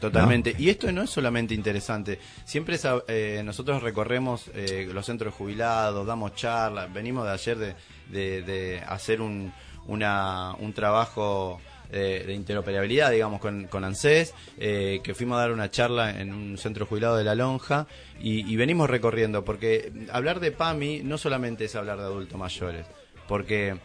[0.00, 0.54] Totalmente.
[0.58, 2.18] Y esto no es solamente interesante.
[2.44, 6.92] Siempre eh, nosotros recorremos eh, los centros jubilados, damos charlas.
[6.92, 7.74] Venimos de ayer de,
[8.10, 9.52] de- de hacer un,
[9.86, 15.70] una- un trabajo de, interoperabilidad, digamos, con, con ANSES, eh, que fuimos a dar una
[15.70, 17.86] charla en un centro jubilado de La Lonja
[18.20, 22.86] y, y venimos recorriendo, porque hablar de PAMI no solamente es hablar de adultos mayores,
[23.28, 23.76] porque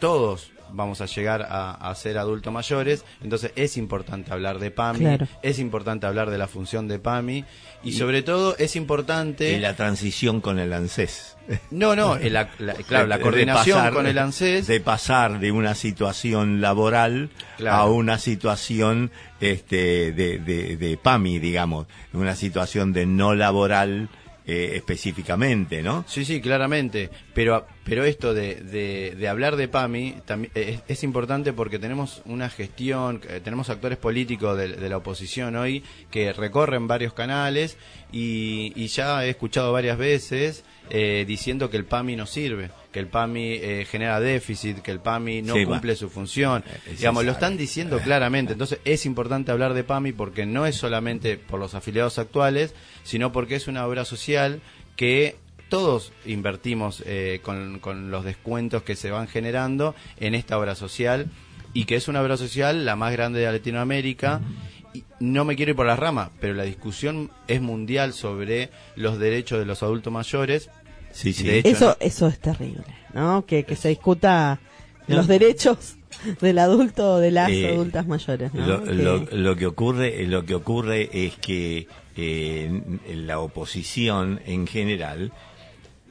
[0.00, 4.98] todos vamos a llegar a, a ser adultos mayores, entonces es importante hablar de PAMI,
[4.98, 5.26] Claro.
[5.42, 7.44] es importante hablar de la función de PAMI
[7.82, 9.52] y sobre todo es importante...
[9.52, 11.36] Y la transición con el ANSES.
[11.70, 14.66] No, no, la, la- claro, la coordinación pasar- con el ANSES...
[14.66, 17.76] De pasar de una situación laboral Claro.
[17.76, 19.10] a una situación
[19.40, 21.86] este, de, de, de PAMI, digamos.
[22.12, 24.08] Una situación de no laboral
[24.46, 26.04] eh, específicamente, ¿no?
[26.06, 27.08] Sí, sí, claramente.
[27.32, 28.56] Pero, pero esto de,
[29.16, 33.96] de, hablar de PAMI también es, es importante porque tenemos una gestión, eh, tenemos actores
[33.96, 37.78] políticos de, de la oposición hoy que recorren varios canales
[38.12, 42.98] y, y ya he escuchado varias veces eh, diciendo que el PAMI no sirve, que
[43.00, 45.72] el PAMI eh, genera déficit, que el PAMI no Sí, va.
[45.72, 46.62] cumple su función.
[46.86, 48.52] Eh, Digamos, lo están diciendo claramente.
[48.52, 53.32] Entonces es importante hablar de PAMI porque no es solamente por los afiliados actuales, sino
[53.32, 54.60] porque es una obra social
[54.96, 55.36] que
[55.70, 61.26] todos invertimos eh, con, con los descuentos que se van generando en esta obra social
[61.72, 64.40] y que es una obra social la más grande de Latinoamérica.
[64.94, 69.18] Y no me quiero ir por las ramas, pero la discusión es mundial sobre los
[69.18, 70.70] derechos de los adultos mayores.
[71.12, 71.44] Sí, sí.
[71.44, 71.96] De hecho, Eso, ¿no?
[72.00, 73.44] eso es terrible, ¿no?
[73.44, 74.58] Que, que se discuta
[75.06, 75.96] los derechos
[76.40, 78.66] del adulto o de las Eh, adultas mayores, ¿no?
[78.66, 82.80] Lo, Que- lo- lo que ocurre, lo que ocurre es que eh,
[83.12, 85.32] la oposición en general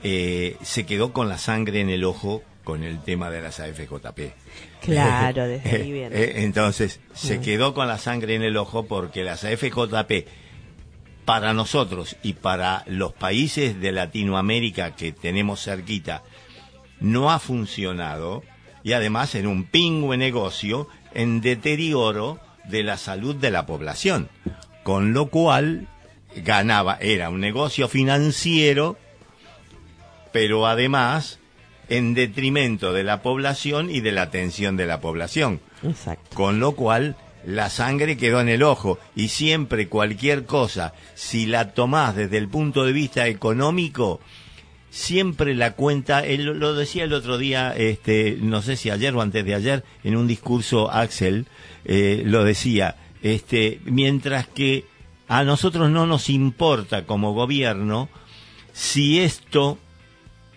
[0.04, 4.34] eh, se quedó con la sangre en el ojo con el tema de las AFJP.
[4.82, 6.16] Claro, desde ahí viene.
[6.16, 7.42] Eh, Entonces, se Mm.
[7.42, 10.28] quedó con la sangre en el ojo porque las AFJP,
[11.26, 16.24] para nosotros y para los países de Latinoamérica que tenemos cerquita,
[17.00, 18.44] no ha funcionado
[18.84, 24.30] y además en un pingüe negocio en deterioro de la salud de la población.
[24.84, 25.88] Con lo cual
[26.36, 28.98] ganaba, era un negocio financiero,
[30.34, 31.40] pero además
[31.90, 35.60] en detrimento de la población y de la atención de la población.
[35.84, 36.36] Exacto.
[36.36, 37.16] Con lo cual,
[37.46, 39.00] la sangre quedó en el ojo.
[39.16, 44.22] Y siempre cualquier cosa, si la tomás desde el punto de vista económico,
[44.90, 49.22] siempre la cuenta, él lo- decía el otro día, este, no sé si ayer o
[49.22, 51.48] antes de ayer, en un discurso Axel,
[51.86, 54.86] eh, lo decía, este, mientras que
[55.28, 58.08] a nosotros no nos importa como gobierno
[58.72, 59.78] si esto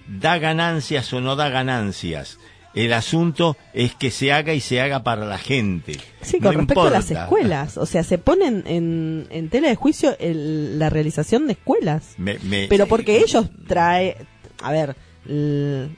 [0.09, 2.39] da ganancias o no da ganancias.
[2.75, 5.95] El asunto es que se haga y se haga para la gente.
[6.21, 7.79] Sí, No con respecto a las escuelas.
[7.79, 12.15] O sea, se ponen en, en tela de juicio el- la realización de escuelas.
[12.19, 14.19] Me- me- Pero porque ellos trae,
[14.63, 14.95] a ver,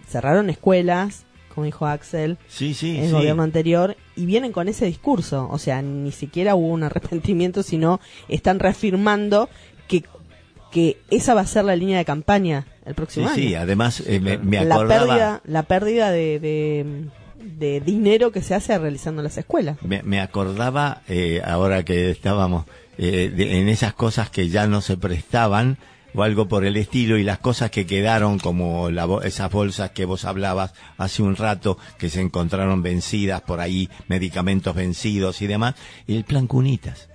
[0.07, 3.13] cerraron escuelas, como dijo Axel, Sí, sí, en el sí.
[3.13, 5.49] gobierno anterior, y vienen con ese discurso.
[5.51, 9.49] O sea, ni siquiera hubo un arrepentimiento, sino están reafirmando
[9.89, 10.05] que,
[10.71, 13.63] que esa va a ser la línea de campaña el Sí, próximo sí, año.
[13.63, 15.07] además eh, me, me la acordaba...
[15.07, 17.05] pérdida, la pérdida de, de,
[17.59, 19.77] de dinero que se hace realizando las escuelas.
[19.83, 22.65] Me, me acordaba, eh, ahora que estábamos
[22.99, 25.77] eh, de- en esas cosas que ya no se prestaban
[26.15, 30.07] o algo por el estilo y las cosas que quedaron como la esas bolsas que
[30.07, 35.75] vos hablabas hace un rato que se encontraron vencidas por ahí, medicamentos vencidos y demás,
[36.09, 37.09] el plan Cunitas.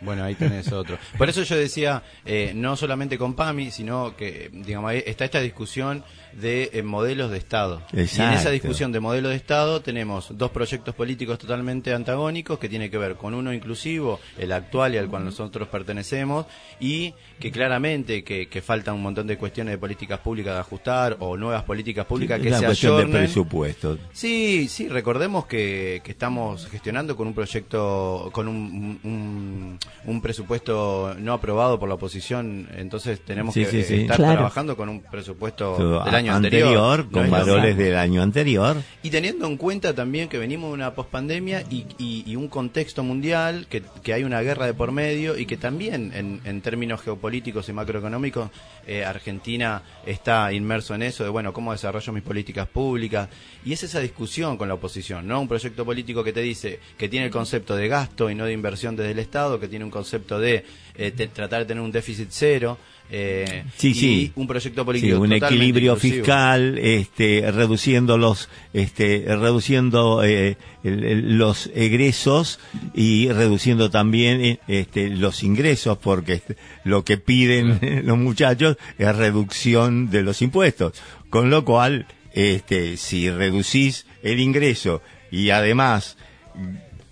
[0.00, 0.98] Bueno, ahí tenés otro.
[1.16, 6.04] Por eso yo decía, eh, no solamente con PAMI, sino que, digamos, está esta discusión
[6.32, 7.82] de eh, modelos de Estado.
[7.92, 12.68] Y en esa discusión de modelo de Estado tenemos dos proyectos políticos totalmente antagónicos que
[12.68, 16.46] tiene que ver con uno inclusivo, el actual y al cual nosotros pertenecemos,
[16.78, 21.16] y que claramente que, que falta un montón de cuestiones de políticas públicas de ajustar
[21.20, 23.22] o nuevas políticas públicas Es que una se cuestión de ayornen.
[23.24, 23.98] presupuesto.
[24.12, 31.14] Sí, sí, recordemos que, que estamos gestionando con un proyecto, con un, un, un presupuesto
[31.18, 33.94] no aprobado por la oposición, entonces tenemos Sí, que sí, sí.
[34.02, 34.34] estar Claro.
[34.34, 37.10] trabajando con un presupuesto Todo del año anterior.
[37.10, 38.76] Con es lo valores del año anterior.
[39.02, 43.02] Y teniendo en cuenta también que venimos de una pospandemia y, y, y un contexto
[43.02, 47.00] mundial, que, que hay una guerra de por medio y que también en, en términos
[47.02, 48.50] geopolíticos y macroeconómicos
[48.86, 53.28] eh, Argentina está inmerso en eso de, bueno, cómo desarrollo mis políticas públicas.
[53.64, 55.40] Y es esa discusión con la oposición, ¿no?
[55.40, 58.52] Un proyecto político que te dice que tiene el concepto de gasto y no de
[58.52, 61.92] inversión desde el Estado, que tiene un concepto de eh, te- tratar de tener un
[61.92, 62.78] déficit cero.
[63.12, 64.32] Eh, Sí, y sí.
[64.36, 66.14] un proyecto Sí, político un totalmente equilibrio inclusivo.
[66.24, 72.60] fiscal, este, reduciendo los, este, reduciendo eh, el- el- los egresos
[72.94, 80.10] y reduciendo también este, los ingresos, porque este, lo que piden los muchachos es reducción
[80.10, 80.92] de los impuestos.
[81.30, 86.16] Con lo cual, este, si reducís el ingreso y además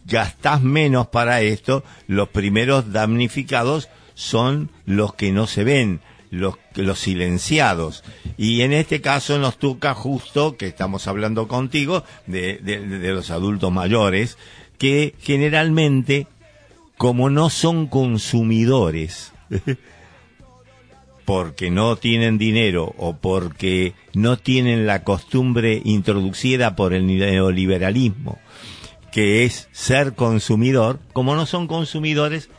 [0.06, 6.00] gastás menos para esto, los primeros damnificados son los que no se ven,
[6.32, 6.56] los,
[6.98, 8.02] silenciados.
[8.36, 14.36] Y en este caso nos toca justo, que estamos hablando contigo, de los adultos mayores,
[14.76, 16.26] que generalmente,
[16.96, 19.32] como no son consumidores,
[21.24, 28.40] porque no tienen dinero o porque no tienen la costumbre introducida por el neoliberalismo,
[29.12, 32.50] que es ser consumidor, como no son consumidores,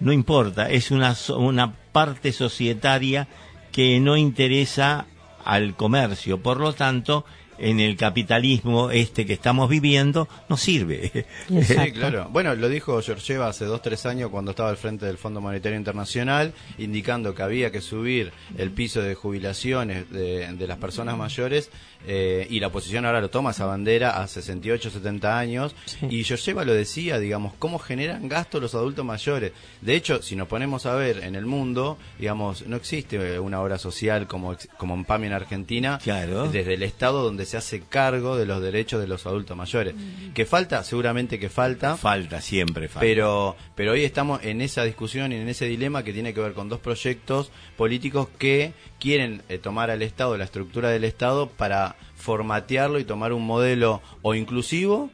[0.00, 3.28] no importa, es una, so- una parte societaria
[3.72, 5.06] que no interesa
[5.44, 6.38] al comercio.
[6.42, 7.24] Por lo tanto,
[7.60, 11.26] en el capitalismo este que estamos viviendo, no sirve.
[11.48, 12.28] Sí, claro.
[12.30, 15.76] Bueno, lo dijo Georgieva hace dos, tres años cuando estaba al frente del Fondo Monetario
[15.76, 21.70] Internacional, indicando que había que subir el piso de jubilaciones de, de las personas mayores
[22.06, 25.74] eh, y la oposición ahora lo toma esa bandera a 68, 70 años.
[25.84, 26.06] Sí.
[26.10, 29.52] Y Georgieva lo decía, digamos, cómo generan gasto los adultos mayores.
[29.80, 33.78] De hecho, si nos ponemos a ver en el mundo, digamos, no existe una obra
[33.78, 36.48] social como, como en PAMI en Argentina, Claro.
[36.48, 39.94] desde el Estado donde se hace cargo de los derechos de los adultos mayores.
[40.34, 43.00] Que falta, seguramente que falta, Falta, siempre falta.
[43.00, 46.52] pero, pero hoy estamos en esa discusión y en ese dilema que tiene que ver
[46.52, 51.96] con dos proyectos políticos que quieren eh, tomar al Estado, la estructura del Estado, para
[52.16, 55.10] formatearlo y tomar un modelo o inclusivo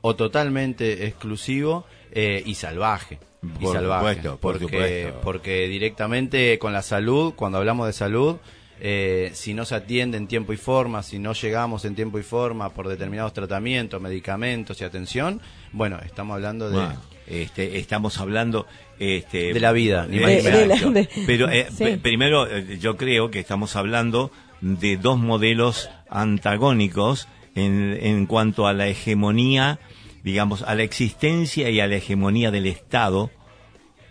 [0.00, 3.18] o totalmente exclusivo eh, y salvaje.
[3.42, 5.20] y Por salvaje, supuesto, por porque, supuesto.
[5.22, 8.36] porque directamente con la salud, cuando hablamos de salud,
[8.80, 12.22] eh, si no se atiende en tiempo y forma, si no llegamos en tiempo y
[12.22, 15.40] forma por determinados tratamientos, medicamentos y atención,
[15.72, 16.86] bueno, estamos hablando de...
[17.26, 18.66] este, estamos hablando
[18.98, 20.18] este, De la vida, ni.
[20.18, 21.96] De- Pero eh, Sí.
[22.02, 28.72] primero, eh, yo creo que estamos hablando de dos modelos antagónicos en, en cuanto a
[28.72, 29.78] la hegemonía,
[30.22, 33.30] digamos, a la existencia y a la hegemonía del Estado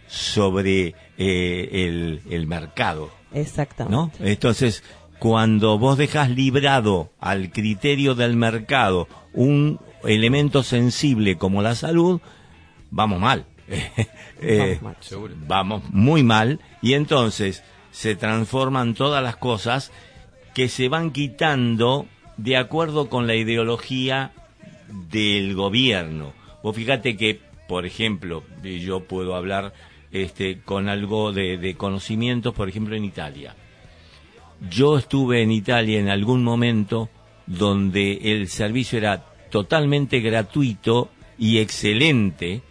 [0.08, 3.12] sobre eh, el, el mercado.
[3.34, 3.95] Exactamente.
[3.95, 4.12] ¿no?
[4.28, 4.84] Entonces,
[5.19, 12.19] cuando vos dejas librado al criterio del mercado un elemento sensible como la salud,
[12.94, 13.46] vamos mal.
[14.46, 14.98] Eh, Vamos mal.
[15.00, 15.34] Seguro.
[15.48, 19.94] vamos muy mal y entonces se transforman todas las cosas
[20.54, 24.34] que se van quitando de acuerdo con la ideología
[24.90, 26.34] del gobierno.
[26.62, 29.74] Vos fíjate que, por ejemplo, yo puedo hablar
[30.12, 33.56] este, con algo de, de conocimientos, por ejemplo, en Italia.
[34.70, 37.10] Yo estuve en Italia en algún momento
[37.48, 42.62] donde el servicio era totalmente gratuito y excelente,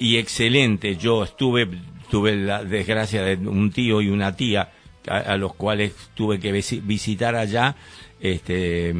[0.00, 0.96] y excelente.
[0.96, 1.68] Yo estuve,
[2.10, 4.72] tuve la desgracia de un tío y una tía
[5.06, 7.76] a, a los cuales tuve que visi- visitar allá.
[8.20, 8.94] Este,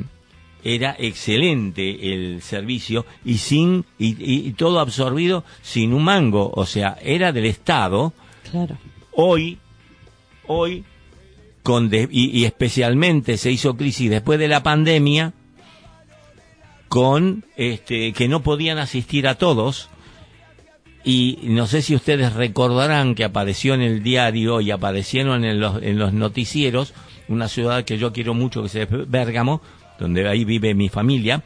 [0.62, 6.66] era excelente el servicio y sin y, y- y todo absorbido sin un mango, o
[6.66, 8.12] sea, era del Estado.
[8.50, 8.76] Claro.
[9.12, 9.58] Hoy,
[10.46, 10.84] hoy
[11.62, 15.32] con de- y, y especialmente se hizo crisis después de la pandemia
[16.88, 19.88] con este que no podían asistir a todos
[21.04, 25.82] y no sé si ustedes recordarán que apareció en el diario y aparecieron en los,
[25.82, 26.92] en los noticieros
[27.28, 29.62] una ciudad que yo quiero mucho que se es Bérgamo,
[29.98, 31.42] donde ahí vive mi familia,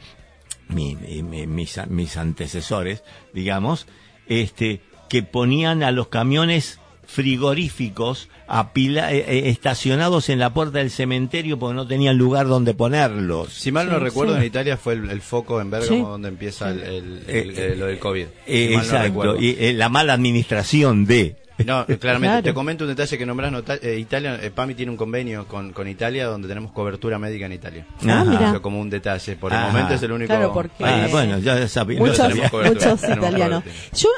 [0.67, 3.85] mi- mi- mi- mis, mis antecesores, digamos,
[4.27, 10.91] este, que ponían a los camiones frigoríficos apila- eh, eh, estacionados en la puerta del
[10.91, 13.53] cementerio porque no tenían lugar donde ponerlos.
[13.53, 14.39] Si mal no Sí, recuerdo, sí.
[14.41, 16.01] en Italia fue el, el foco en Bérgamo Sí.
[16.01, 18.25] donde empieza el, el- Eh, el- lo del COVID.
[18.45, 19.41] Si mal no exacto, recuerdo.
[19.41, 21.35] y eh, la mala administración de...
[21.65, 22.01] No, claramente.
[22.27, 22.43] Claro.
[22.43, 23.53] Te comento un detalle que nombrás.
[23.81, 27.53] eh, Italia, eh, PAMI tiene un convenio con, con Italia donde tenemos cobertura médica en
[27.53, 27.85] Italia.
[28.05, 28.25] Ah, Ajá.
[28.25, 28.59] mira.
[28.59, 29.37] Como un detalle.
[29.37, 29.67] Por el Ajá.
[29.67, 31.97] momento es el único Claro, porque- Ah, bueno, ya sabía.
[31.99, 33.63] Muchos, muchos italianos.
[33.93, 34.09] Yo,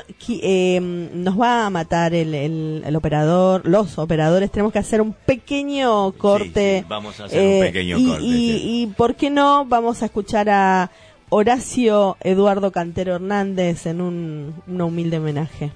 [0.41, 4.16] eh, nos va a matar el, el, el operador, los operadores.
[4.51, 6.79] Tenemos que hacer un pequeño corte.
[6.81, 8.61] sí, vamos a hacer un pequeño y, corte, Y, sí.
[8.63, 9.65] y, ¿por qué no?
[9.65, 10.91] Vamos a escuchar a
[11.29, 15.71] Horacio Eduardo Cantero Hernández en un, un humilde homenaje.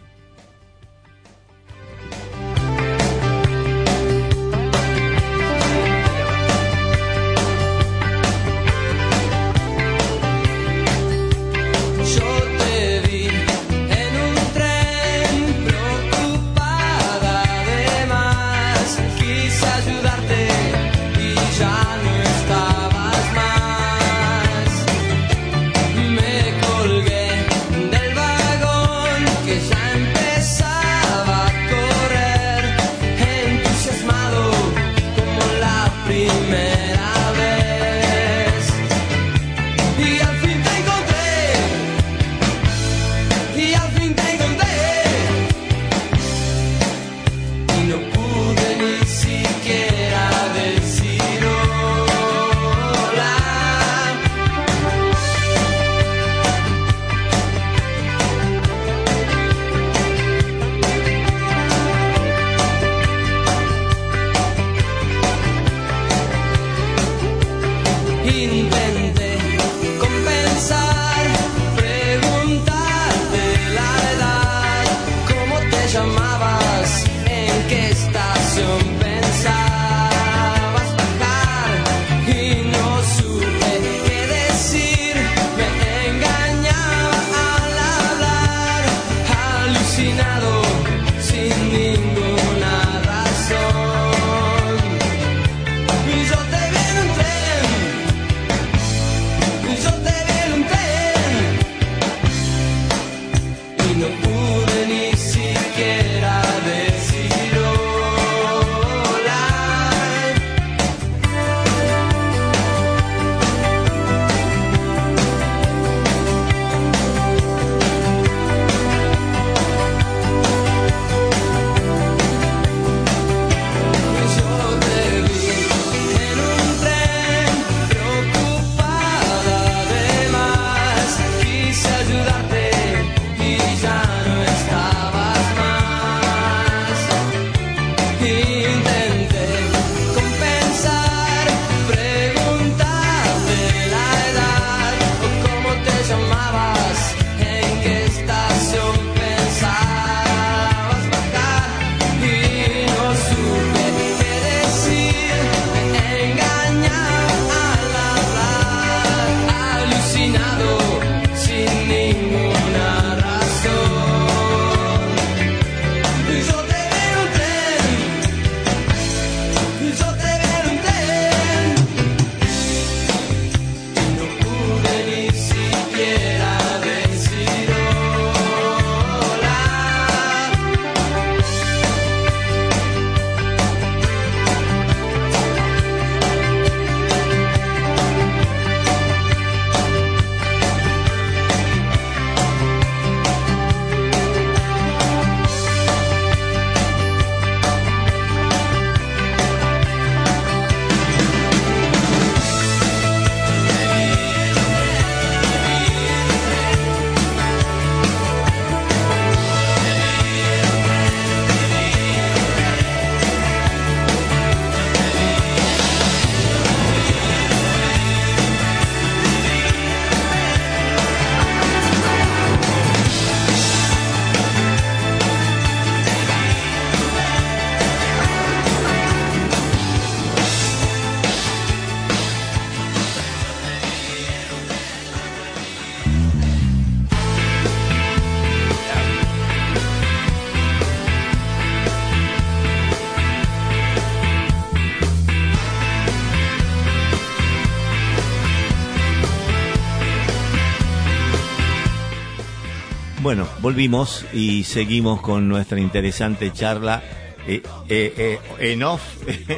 [253.71, 257.01] Volvimos y seguimos con nuestra interesante charla
[257.47, 258.39] eh, eh, eh,
[258.73, 259.01] en off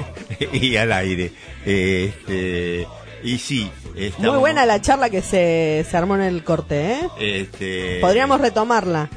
[0.53, 1.31] y al aire.
[1.65, 2.85] Este,
[3.23, 6.99] y sí, estamos- Muy buena la charla que se, se armó en el corte, ¿eh?
[7.19, 9.09] Este, Podríamos retomarla.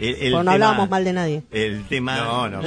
[0.00, 1.42] El, no hablábamos mal de nadie.
[1.50, 2.16] El tema.
[2.16, 2.60] No, no.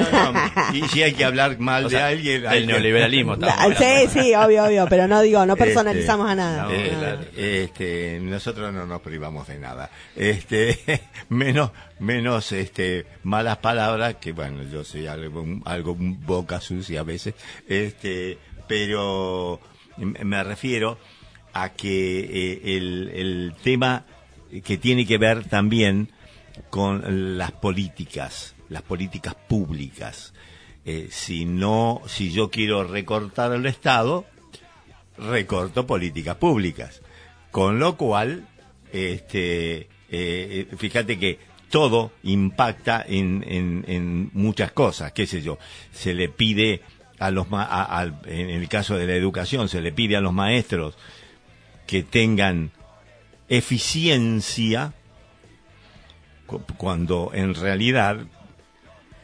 [0.73, 2.45] y si hay que hablar mal O de sea, alguien.
[2.45, 6.35] el neoliberalismo La- estamos sí, sí, obvio, obvio, pero no digo, no Este, personalizamos a
[6.35, 6.63] nada.
[6.63, 6.99] no, Eh, No.
[6.99, 7.19] claro.
[7.35, 9.89] este, nosotros no nos privamos de nada.
[10.15, 10.79] Este,
[11.29, 17.33] menos, menos, este, malas palabras, que bueno, yo soy algo, algo boca sucia a veces,
[17.67, 19.59] este, pero
[19.97, 20.97] me refiero
[21.53, 24.05] a que eh, el, el tema
[24.63, 26.09] que tiene que ver también
[26.69, 30.33] con las políticas, las políticas públicas.
[30.85, 34.25] Eh, si no, si yo quiero recortar el Estado,
[35.17, 37.01] recorto políticas públicas.
[37.51, 38.47] Con lo cual,
[38.91, 41.39] este, eh, fíjate que
[41.69, 45.57] todo impacta en, en, en muchas cosas, qué sé yo.
[45.91, 46.81] Se le pide
[47.19, 50.21] a los, ma- a- al- en el caso de la educación, se le pide a
[50.21, 50.95] los maestros
[51.85, 52.71] que tengan
[53.49, 54.93] eficiencia
[56.77, 58.25] cuando en realidad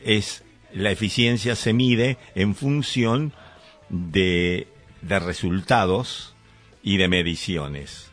[0.04, 0.44] es
[0.74, 3.34] la eficiencia se mide en función
[3.90, 4.68] de,
[5.02, 6.36] de resultados
[6.82, 8.12] y de mediciones.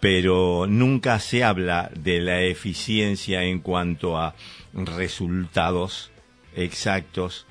[0.00, 4.34] Pero nunca se habla de la eficiencia en cuanto a
[4.72, 6.10] resultados
[6.54, 7.46] exactos,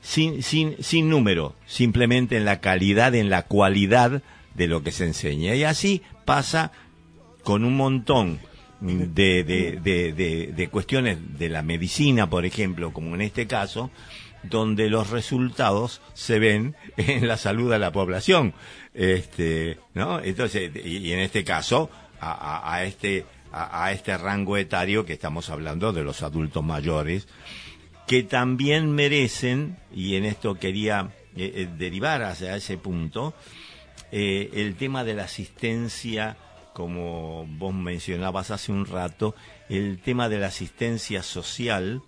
[0.00, 4.22] sin, sin, sin número, simplemente en la calidad, en la cualidad
[4.54, 5.54] de lo que se enseña.
[5.54, 6.72] Y así pasa
[7.42, 8.40] con un montón
[8.80, 9.80] de, de,
[10.12, 13.90] de, de- cuestiones de la medicina, por ejemplo, como en este caso,
[14.42, 18.54] donde los resultados se ven en la salud de la población.
[18.94, 20.20] Este, ¿no?
[20.20, 25.12] Entonces, y, en este caso, a, a- a este, a, a este rango etario que
[25.14, 27.28] estamos hablando de los adultos mayores,
[28.06, 33.34] que también merecen, y en esto quería eh, eh, derivar hacia ese punto,
[34.12, 36.36] eh, el tema de la asistencia,
[36.76, 39.34] como vos mencionabas hace un rato,
[39.70, 42.02] el tema de la asistencia social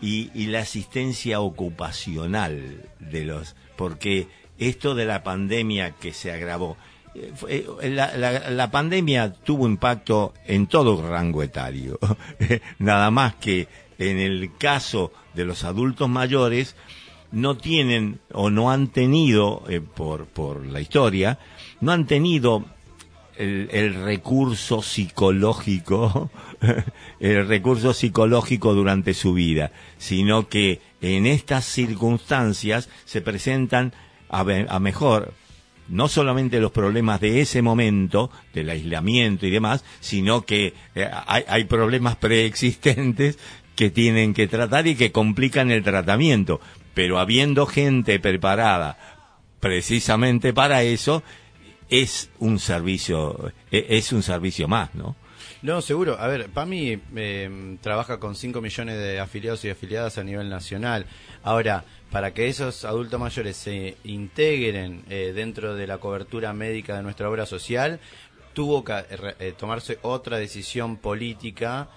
[0.00, 4.28] y, la asistencia ocupacional de los, porque
[4.58, 6.76] esto de la pandemia que se agravó,
[7.16, 11.98] eh, eh, la pandemia tuvo impacto en todo rango etario,
[12.78, 13.66] nada más que
[13.98, 16.76] en el caso de los adultos mayores,
[17.32, 21.40] no tienen o no han tenido, eh, por, por la historia,
[21.80, 22.66] no han tenido
[23.38, 26.30] el, recurso psicológico,
[27.20, 33.92] el recurso psicológico durante su vida, sino que en estas circunstancias se presentan
[34.28, 34.44] a,
[34.80, 35.32] mejor
[35.88, 41.64] no solamente los problemas de ese momento, del aislamiento y demás, sino que eh, hay
[41.64, 43.38] problemas preexistentes
[43.76, 46.60] que tienen que tratar y que complican el tratamiento.
[46.94, 48.98] Pero habiendo gente preparada
[49.60, 51.22] precisamente para eso,
[51.88, 55.16] es un servicio, e- es un servicio más, ¿no?
[55.62, 56.16] No, seguro.
[56.18, 61.06] A ver, PAMI eh, trabaja con 5 millones de afiliados y afiliadas a nivel nacional.
[61.42, 67.02] Ahora, para que esos adultos mayores se integren eh, dentro de la cobertura médica de
[67.02, 68.00] nuestra obra social,
[68.52, 71.88] tuvo que eh, eh, tomarse otra decisión política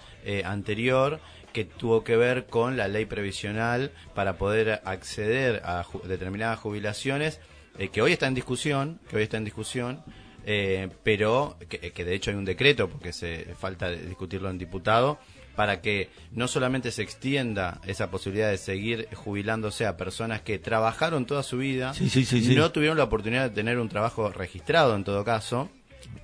[0.44, 1.18] anterior
[1.54, 7.40] que tuvo que ver con la ley previsional para poder acceder a determinadas jubilaciones
[7.80, 10.02] eh, que hoy está en discusión, que hoy está en discusión,
[10.46, 15.18] eh, pero que, que de hecho hay un decreto porque se falta discutirlo en diputado
[15.56, 21.26] para que no solamente se extienda esa posibilidad de seguir jubilándose a personas que trabajaron
[21.26, 22.54] toda su vida, Sí, sí, sí, sí.
[22.54, 25.68] no tuvieron la oportunidad de tener un trabajo registrado en todo caso,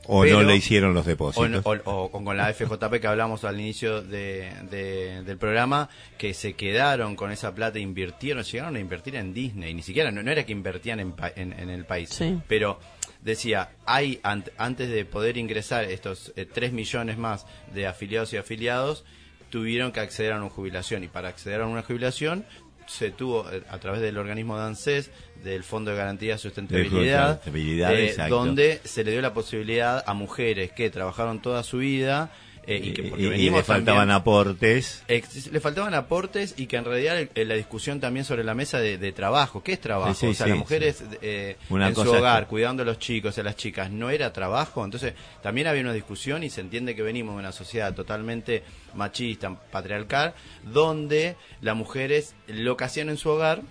[0.08, 1.64] O Pero- no le hicieron los depósitos.
[1.64, 6.52] o- o con la FJP que hablamos al inicio de- de- del programa, que se
[6.54, 10.30] quedaron con esa plata e invirtieron, llegaron a invertir en Disney, ni siquiera, no, no
[10.30, 12.38] era que invertían en, pa- en- en el país, Sí.
[12.46, 12.78] pero
[13.20, 18.36] decía, hay ant- antes de poder ingresar estos eh, 3 millones más de afiliados y
[18.36, 19.04] afiliados,
[19.50, 22.44] tuvieron que acceder a una jubilación y para acceder a una jubilación
[22.86, 25.10] se tuvo eh, a través del organismo de ANSES,
[25.42, 30.72] del Fondo de Garantía de Sustentabilidad, eh, donde se le dio la posibilidad a mujeres
[30.72, 32.32] que trabajaron toda su vida
[32.68, 35.02] eh, y que porque y, le faltaban también- aportes.
[35.06, 38.54] Ex- le faltaban aportes y que en realidad el- el- la discusión también sobre la
[38.54, 40.14] mesa de, de trabajo, ¿qué es trabajo?
[40.14, 42.98] Sí, sí, o sea, sí, las mujeres eh, en su hogar, que- cuidando a los
[42.98, 44.84] chicos, a las chicas, ¿no era trabajo?
[44.84, 48.64] Entonces también había una discusión y se entiende que venimos de una sociedad totalmente
[48.94, 53.62] machista, patriarcal, donde las mujeres lo que hacían en su hogar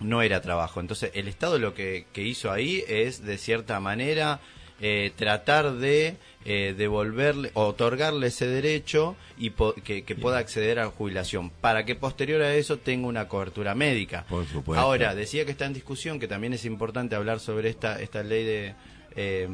[0.00, 0.80] no era trabajo.
[0.80, 4.40] Entonces, el Estado lo que, que hizo ahí es, de cierta manera,
[4.80, 10.84] eh, tratar de eh, devolverle, otorgarle ese derecho y po- que, que pueda acceder a
[10.84, 14.24] la jubilación, para que posterior a eso tenga una cobertura médica.
[14.28, 14.80] Por supuesto.
[14.84, 18.44] Ahora, decía que está en discusión, que también es importante hablar sobre esta, esta ley
[18.44, 18.74] de,
[19.16, 19.48] eh,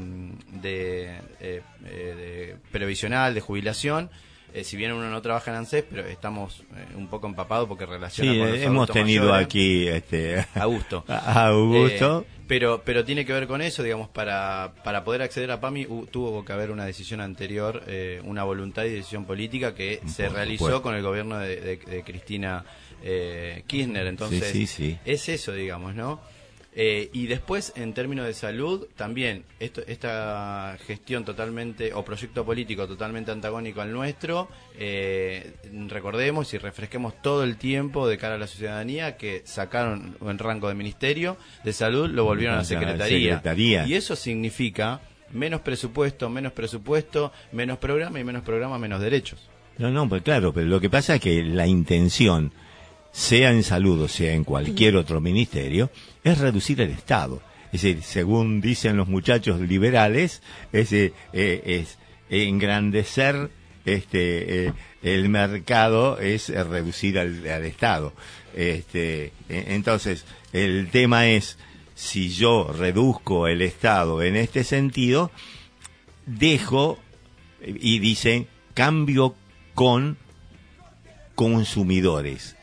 [0.62, 4.10] de, eh, eh, de previsional, de jubilación.
[4.52, 7.86] Eh, si bien uno no trabaja en ANSES, pero estamos eh, un poco empapados porque
[7.86, 9.44] relaciona Sí, con los eh, hemos tenido mayores.
[9.46, 11.04] aquí este, A gusto.
[11.08, 12.24] a Augusto.
[12.28, 15.86] Eh, pero, pero tiene que ver con eso, digamos, para, para poder acceder a PAMI
[16.10, 17.80] tuvo que haber una decisión anterior,
[18.24, 20.82] una voluntad y decisión política que se Por realizó supuesto.
[20.82, 22.64] con el gobierno de, de- de Cristina
[23.04, 24.04] eh, Kirchner.
[24.08, 24.98] Entonces, Sí, sí, sí.
[25.04, 26.20] es eso, digamos, ¿no?
[26.72, 32.86] Eh, y después, en términos de salud, también esto, esta gestión totalmente, o proyecto político
[32.86, 34.48] totalmente antagónico al nuestro,
[34.78, 35.54] eh,
[35.88, 40.68] recordemos y refresquemos todo el tiempo de cara a la ciudadanía que sacaron en rango
[40.68, 43.34] de ministerio de salud, lo volvieron a sea, secretaría.
[43.34, 43.86] secretaría.
[43.86, 45.00] Y eso significa
[45.32, 49.48] menos presupuesto, menos presupuesto, menos programa y menos programa, menos derechos.
[49.78, 52.52] No, no, pues claro, pero lo que pasa es que la intención,
[53.12, 55.90] sea en salud o sea en cualquier otro ministerio,
[56.24, 57.42] es reducir el Estado.
[57.72, 60.42] Es decir, según dicen los muchachos liberales,
[60.72, 61.98] es, eh, eh, es
[62.28, 63.50] engrandecer
[63.84, 68.12] este eh, el mercado es reducir al, al Estado.
[68.54, 71.56] Este, eh, entonces, el tema es
[71.94, 75.30] si yo reduzco el Estado en este sentido,
[76.26, 76.98] dejo
[77.62, 79.34] y dicen cambio
[79.74, 80.18] con
[81.34, 82.56] consumidores.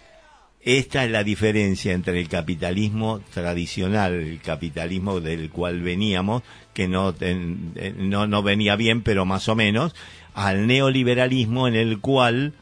[0.67, 6.43] Esta es la diferencia entre el capitalismo tradicional, el capitalismo del cual veníamos,
[6.73, 9.95] que no, eh, no, no venía bien, pero más o menos,
[10.33, 12.53] al neoliberalismo en el cual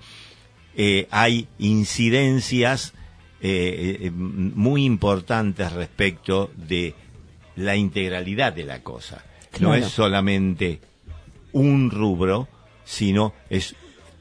[0.78, 2.94] eh, hay incidencias
[3.42, 6.94] eh, eh, muy importantes respecto de
[7.56, 9.26] la integralidad de la cosa.
[9.60, 10.80] No es solamente
[11.54, 12.48] un rubro,
[12.84, 13.76] sino es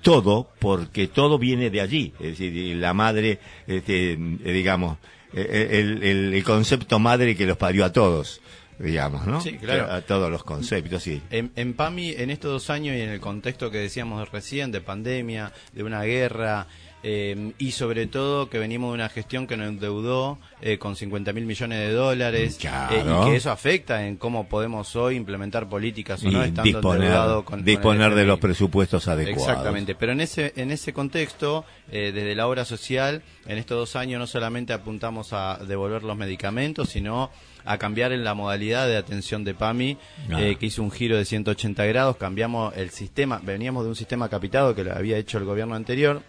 [0.04, 2.12] todo, porque todo viene de allí.
[2.20, 4.98] Es decir, la madre, este, digamos,
[5.32, 8.40] eh, el, el- el concepto madre que los parió a todos,
[8.78, 9.40] digamos, ¿no?
[9.40, 9.90] Sí, claro.
[9.92, 11.20] A todos los conceptos, sí.
[11.30, 14.80] En, en PAMI, en estos dos años y en el contexto que decíamos recién, de
[14.80, 16.68] pandemia, de una guerra,
[17.06, 21.32] eh, y sobre todo que venimos de una gestión que nos endeudó eh, con 50
[21.34, 22.94] mil millones de dólares, Claro.
[22.96, 26.62] eh, y que eso afecta en cómo podemos hoy implementar políticas o Y no, estando
[26.64, 29.46] disponer, endeudado con, disponer de los presupuestos adecuados.
[29.48, 33.96] Exactamente, pero en ese en ese contexto, eh, desde la obra social, en estos dos
[33.96, 37.30] años no solamente apuntamos a devolver los medicamentos, sino
[37.66, 39.96] a cambiar en la modalidad de atención de PAMI,
[40.30, 40.40] Ah.
[40.42, 44.28] eh, que hizo un giro de 180 grados, cambiamos el sistema, veníamos de un sistema
[44.28, 46.22] capitado que lo había hecho el gobierno anterior,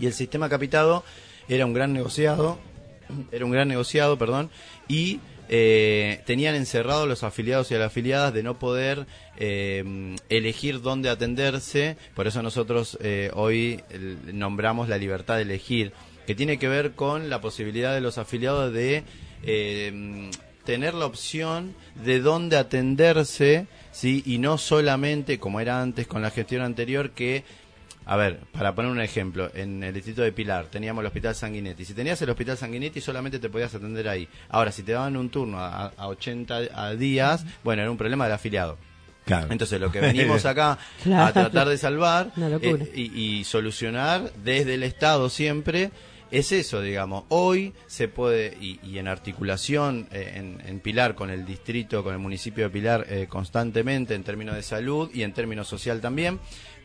[0.00, 1.04] Y el sistema capitado
[1.48, 2.58] era un gran negociado,
[3.30, 4.50] era un gran negociado, perdón,
[4.88, 11.10] y eh, tenían encerrados los afiliados y las afiliadas de no poder eh, elegir dónde
[11.10, 13.80] atenderse, por eso nosotros eh, hoy
[14.32, 15.92] nombramos la libertad de elegir,
[16.26, 19.02] que tiene que ver con la posibilidad de los afiliados de
[19.42, 20.30] eh,
[20.64, 21.74] tener la opción
[22.04, 24.22] de dónde atenderse, ¿sí?
[24.24, 27.44] y no solamente, como era antes con la gestión anterior, que
[28.04, 31.84] a ver, para poner un ejemplo, en el distrito de Pilar teníamos el Hospital Sanguinetti.
[31.84, 34.28] Si tenías el Hospital Sanguinetti solamente te podías atender ahí.
[34.48, 38.24] Ahora, si te daban un turno a, a 80 a días, bueno, era un problema
[38.24, 38.78] del afiliado.
[39.24, 39.48] Claro.
[39.50, 40.78] Entonces, lo que venimos acá
[41.14, 45.90] a tratar de salvar eh, y, y solucionar desde el Estado siempre
[46.32, 47.24] es eso, digamos.
[47.28, 52.14] Hoy se puede, y, y en articulación eh, en, en Pilar con el distrito, con
[52.14, 56.40] el municipio de Pilar eh, constantemente en términos de salud y en términos social también,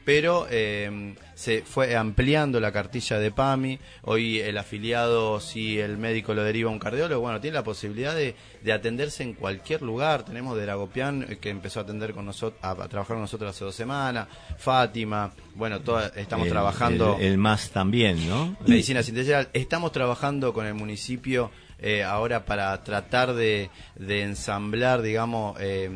[0.07, 3.77] pero eh, se fue ampliando la cartilla de PAMI.
[4.03, 8.15] Hoy el afiliado, si el médico lo deriva a un cardiólogo, bueno, tiene la posibilidad
[8.15, 8.33] de,
[8.63, 10.23] de atenderse en cualquier lugar.
[10.23, 13.49] Tenemos de Dragopian, eh, que empezó a atender con nosotros, a, a trabajar con nosotros
[13.53, 18.55] hace dos semanas, Fátima, bueno, toda- estamos El- trabajando El, el más también, ¿no?
[18.65, 19.49] medicina sintética.
[19.51, 25.89] Estamos trabajando con el municipio eh, ahora para tratar de, de ensamblar, digamos, eh,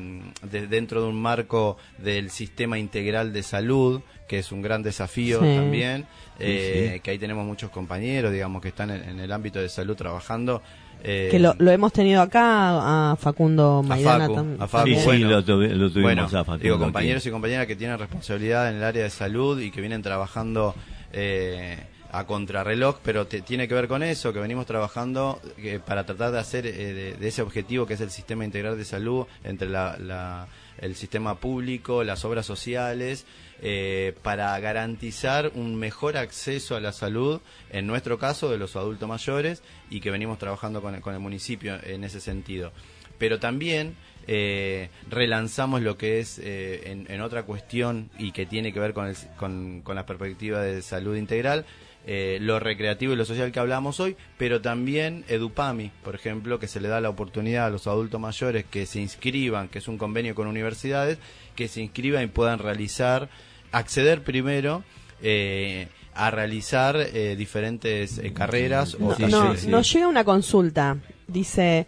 [0.44, 5.40] de- dentro de un marco del sistema integral de salud, que es un gran desafío
[5.42, 5.56] Sí.
[5.56, 6.06] también,
[6.40, 7.00] eh, sí.
[7.02, 10.62] que ahí tenemos muchos compañeros, digamos, que están en, en el ámbito de salud trabajando.
[11.04, 14.94] eh, Que lo, lo hemos tenido acá a Facundo a Maidana Facu, a Facu, Sí,
[14.94, 15.00] también.
[15.00, 15.30] sí, bueno.
[15.30, 16.84] lo, tuvi- lo tuvimos bueno, a Facundo digo, aquí.
[16.84, 20.76] compañeros y compañeras que tienen responsabilidad en el área de salud y que vienen trabajando
[21.12, 21.78] eh,
[22.12, 26.32] a contrarreloj, pero te- tiene que ver con eso, que venimos trabajando eh, para tratar
[26.32, 29.98] de hacer eh, de, ese objetivo que es el sistema integral de salud entre la,
[29.98, 30.48] la-
[30.80, 33.26] el sistema público, las obras sociales,
[33.62, 37.40] eh, para garantizar un mejor acceso a la salud,
[37.70, 42.04] en nuestro caso de los adultos mayores, y que venimos trabajando con el municipio en
[42.04, 42.72] ese sentido.
[43.20, 43.96] Pero también
[44.26, 48.94] eh, relanzamos lo que es eh, en, en otra cuestión y que tiene que ver
[48.94, 51.66] con, el- con, con la perspectiva de salud integral,
[52.08, 56.68] eh, lo recreativo y lo social que hablamos hoy, pero también Edupami, por ejemplo, que
[56.68, 59.98] se le da la oportunidad a los adultos mayores que se inscriban, que es un
[59.98, 61.20] convenio con universidades,
[61.56, 63.30] que se inscriban y puedan realizar,
[63.72, 64.84] acceder primero.
[65.22, 70.98] eh, a realizar eh, diferentes eh, carreras o No, Sí, no, nos llega una consulta.
[71.28, 71.88] Dice,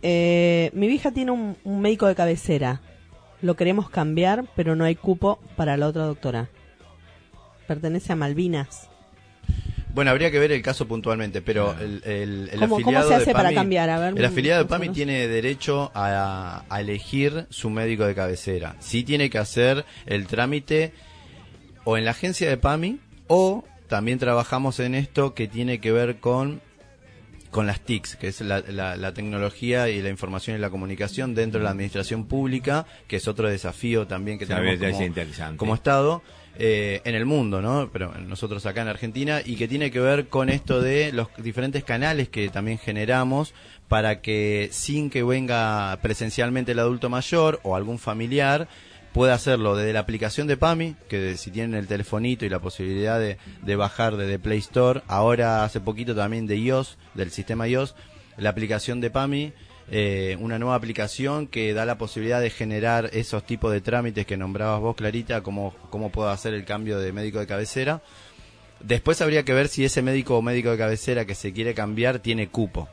[0.00, 2.80] eh, mi hija tiene un, un médico de cabecera.
[3.42, 6.48] Lo queremos cambiar, pero no hay cupo para la otra doctora.
[7.66, 8.88] Pertenece a Malvinas.
[9.94, 11.84] Bueno, habría que ver el caso puntualmente, pero Claro.
[11.86, 13.90] el, el- el ¿Cómo- cómo afiliado se de hace para PAMI cambiar?
[13.90, 18.76] A ver, el afiliado de PAMI tiene derecho a, a elegir su médico de cabecera.
[18.80, 20.92] Sí tiene que hacer el trámite
[21.84, 26.16] o en la agencia de PAMI o también trabajamos en esto que tiene que ver
[26.16, 26.60] con
[27.50, 31.36] con las TICs, que es la, la- la tecnología y la información y la comunicación
[31.36, 36.22] dentro de la administración pública, que es otro desafío también que tenemos como, como Estado
[36.56, 37.90] eh, en el mundo, ¿no?
[37.92, 41.82] Pero nosotros acá en Argentina y que tiene que ver con esto de los diferentes
[41.82, 43.54] canales que también generamos
[43.88, 48.68] para que sin que venga presencialmente el adulto mayor o algún familiar
[49.12, 53.18] puede hacerlo desde la aplicación de PAMI, que si tienen el telefonito y la posibilidad
[53.18, 57.94] de, de bajar desde Play Store, ahora hace poquito también de iOS, del sistema iOS,
[58.36, 59.52] la aplicación de PAMI,
[59.90, 64.36] eh, una nueva aplicación que da la posibilidad de generar esos tipos de trámites que
[64.36, 68.02] nombrabas vos, Clarita, cómo, cómo puedo hacer el cambio de médico de cabecera.
[68.80, 72.18] Después habría que ver si ese médico o médico de cabecera que se quiere cambiar
[72.18, 72.88] tiene cupo.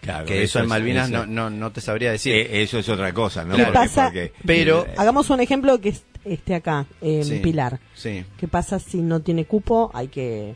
[0.00, 2.32] Claro, que eso, en Malvinas eso- no, no, no te sabría decir.
[2.34, 3.56] eh, eso es otra cosa, ¿no?
[3.56, 4.04] ¿Qué Porque- pasa?
[4.04, 7.80] porque- Pero- eh, Hagamos un ejemplo que es- esté acá, en Sí, Pilar.
[7.94, 8.24] Sí.
[8.38, 9.90] ¿Qué pasa si no tiene cupo?
[9.94, 10.54] Hay que...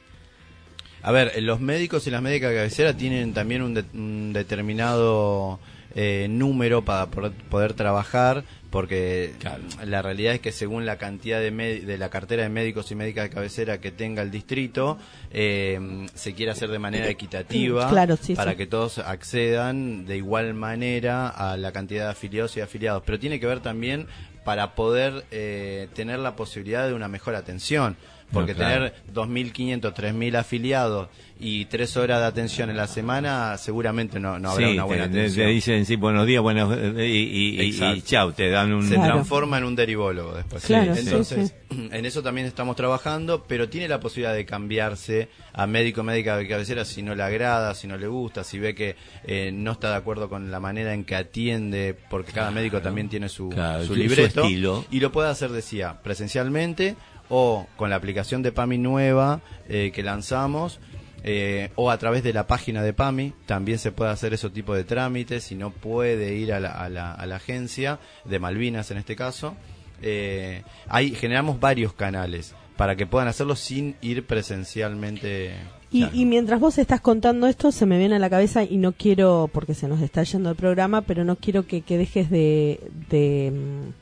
[1.03, 4.33] A ver, eh, los médicos y las médicas de cabecera tienen también un, de- un
[4.33, 5.59] determinado
[5.95, 9.65] eh, número para poder, poder trabajar, porque Claro.
[9.85, 12.95] la realidad es que según la cantidad de, med- de la cartera de médicos y
[12.95, 14.99] médicas de cabecera que tenga el distrito,
[15.33, 18.57] eh, se quiere hacer de manera equitativa Claro, sí, para sí.
[18.59, 23.03] que todos accedan de igual manera a la cantidad de afiliados y afiliados.
[23.05, 24.07] Pero tiene que ver también
[24.45, 27.97] para poder eh, tener la posibilidad de una mejor atención.
[28.33, 28.91] Porque No, claro.
[28.91, 31.09] tener 2.500, 3.000 afiliados
[31.43, 35.05] y tres horas de atención en la semana seguramente no, no habrá sí, una buena
[35.07, 35.47] te, te- atención.
[35.47, 38.87] te dicen sí, buenos días, buenos y, y, y- y chau, te dan un...
[38.87, 39.15] Se Claro.
[39.15, 40.63] transforma en un derivólogo después.
[40.65, 45.67] Claro, sí, Entonces, en eso también estamos trabajando, pero tiene la posibilidad de cambiarse a
[45.67, 48.97] médico médica de cabecera si no le agrada, si no le gusta, si ve que
[49.25, 53.09] eh, no está de acuerdo con la manera en que atiende, porque cada médico también
[53.09, 54.43] tiene su, Claro, su libreto.
[54.43, 54.85] estilo.
[54.91, 56.97] Y lo puede hacer, decía, presencialmente
[57.31, 60.79] o con la aplicación de PAMI nueva eh, que lanzamos.
[61.23, 64.75] eh, o a través de la página de PAMI también se puede hacer ese tipo
[64.75, 68.91] de trámites si no puede ir a la, a la- a la agencia de Malvinas
[68.91, 69.55] en este caso
[70.03, 75.53] eh, ahí generamos varios canales para que puedan hacerlo sin ir presencialmente
[75.93, 76.17] Y, Claro.
[76.17, 79.51] y mientras vos estás contando esto, se me viene a la cabeza y no quiero,
[79.53, 83.51] porque se nos está yendo el programa, pero no quiero que, que dejes de, de,
[83.53, 83.93] mm,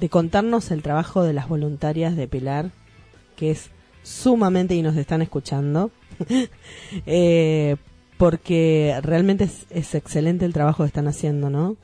[0.00, 2.70] de contarnos el trabajo de las voluntarias de Pilar,
[3.36, 3.70] que es
[4.02, 5.90] sumamente, y nos están escuchando,
[7.06, 7.76] eh,
[8.16, 11.76] porque realmente es, es excelente el trabajo que están haciendo, ¿no?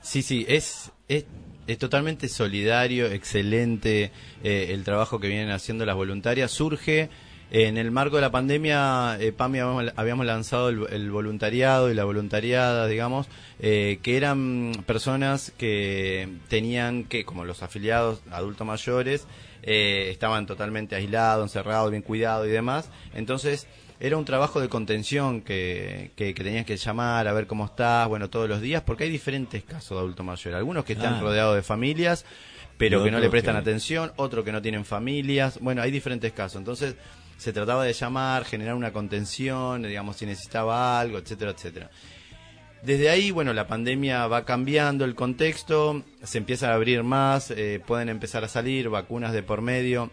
[0.00, 1.26] Sí, sí, es, es,
[1.66, 4.10] es totalmente solidario, excelente
[4.42, 6.50] eh, el trabajo que vienen haciendo las voluntarias.
[6.50, 7.10] Surge
[7.50, 11.94] en el marco de la pandemia, eh, PAMI habíamos, habíamos lanzado el, el voluntariado y
[11.94, 13.26] la voluntariada, digamos,
[13.58, 19.26] eh, que eran personas que tenían que, como los afiliados adultos mayores,
[19.62, 22.88] eh, estaban totalmente aislados, encerrados, bien cuidados y demás.
[23.14, 23.66] Entonces,
[23.98, 28.08] era un trabajo de contención que, que, que tenías que llamar a ver cómo estás,
[28.08, 30.54] bueno, todos los días, porque hay diferentes casos de adulto mayor.
[30.54, 31.26] Algunos que están Claro.
[31.26, 32.24] rodeados de familias,
[32.78, 35.58] pero que no le prestan que- atención, otros que no tienen familias.
[35.60, 36.56] Bueno, hay diferentes casos.
[36.60, 36.94] Entonces,
[37.40, 41.90] se trataba de llamar, generar una contención, digamos, si necesitaba algo, etcétera, etcétera.
[42.82, 47.80] Desde ahí, bueno, la pandemia va cambiando el contexto, se empieza a abrir más, eh,
[47.86, 50.10] pueden empezar a salir vacunas de por medio,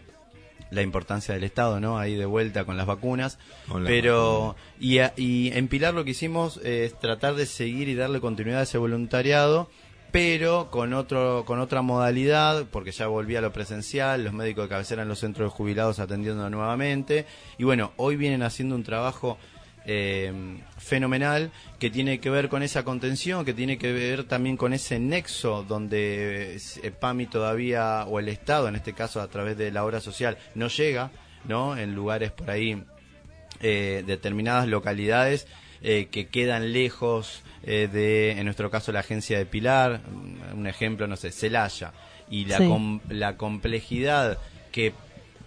[0.70, 1.98] la importancia del Estado, ¿no?
[1.98, 3.38] Ahí de vuelta con las vacunas.
[3.68, 7.88] Con las Pero, y, a- y en Pilar lo que hicimos es tratar de seguir
[7.88, 9.70] y darle continuidad a ese voluntariado,
[10.10, 14.68] pero con otro con otra modalidad, porque ya volvía a lo presencial, los médicos de
[14.68, 17.26] cabecera en los centros de jubilados atendiendo nuevamente.
[17.58, 19.38] Y bueno, hoy vienen haciendo un trabajo
[19.90, 20.32] eh,
[20.76, 24.98] fenomenal que tiene que ver con esa contención, que tiene que ver también con ese
[24.98, 29.84] nexo donde eh, PAMI todavía, o el Estado en este caso a través de la
[29.84, 31.10] obra social, no llega,
[31.46, 31.76] ¿no?
[31.76, 32.82] En lugares por ahí,
[33.60, 35.46] eh, determinadas localidades.
[35.82, 40.00] Eh, que quedan lejos eh, de, en nuestro caso, la agencia de Pilar,
[40.54, 41.92] un ejemplo, no sé, Celaya,
[42.30, 42.68] y la, Sí.
[42.68, 44.38] com- la complejidad
[44.72, 44.92] que,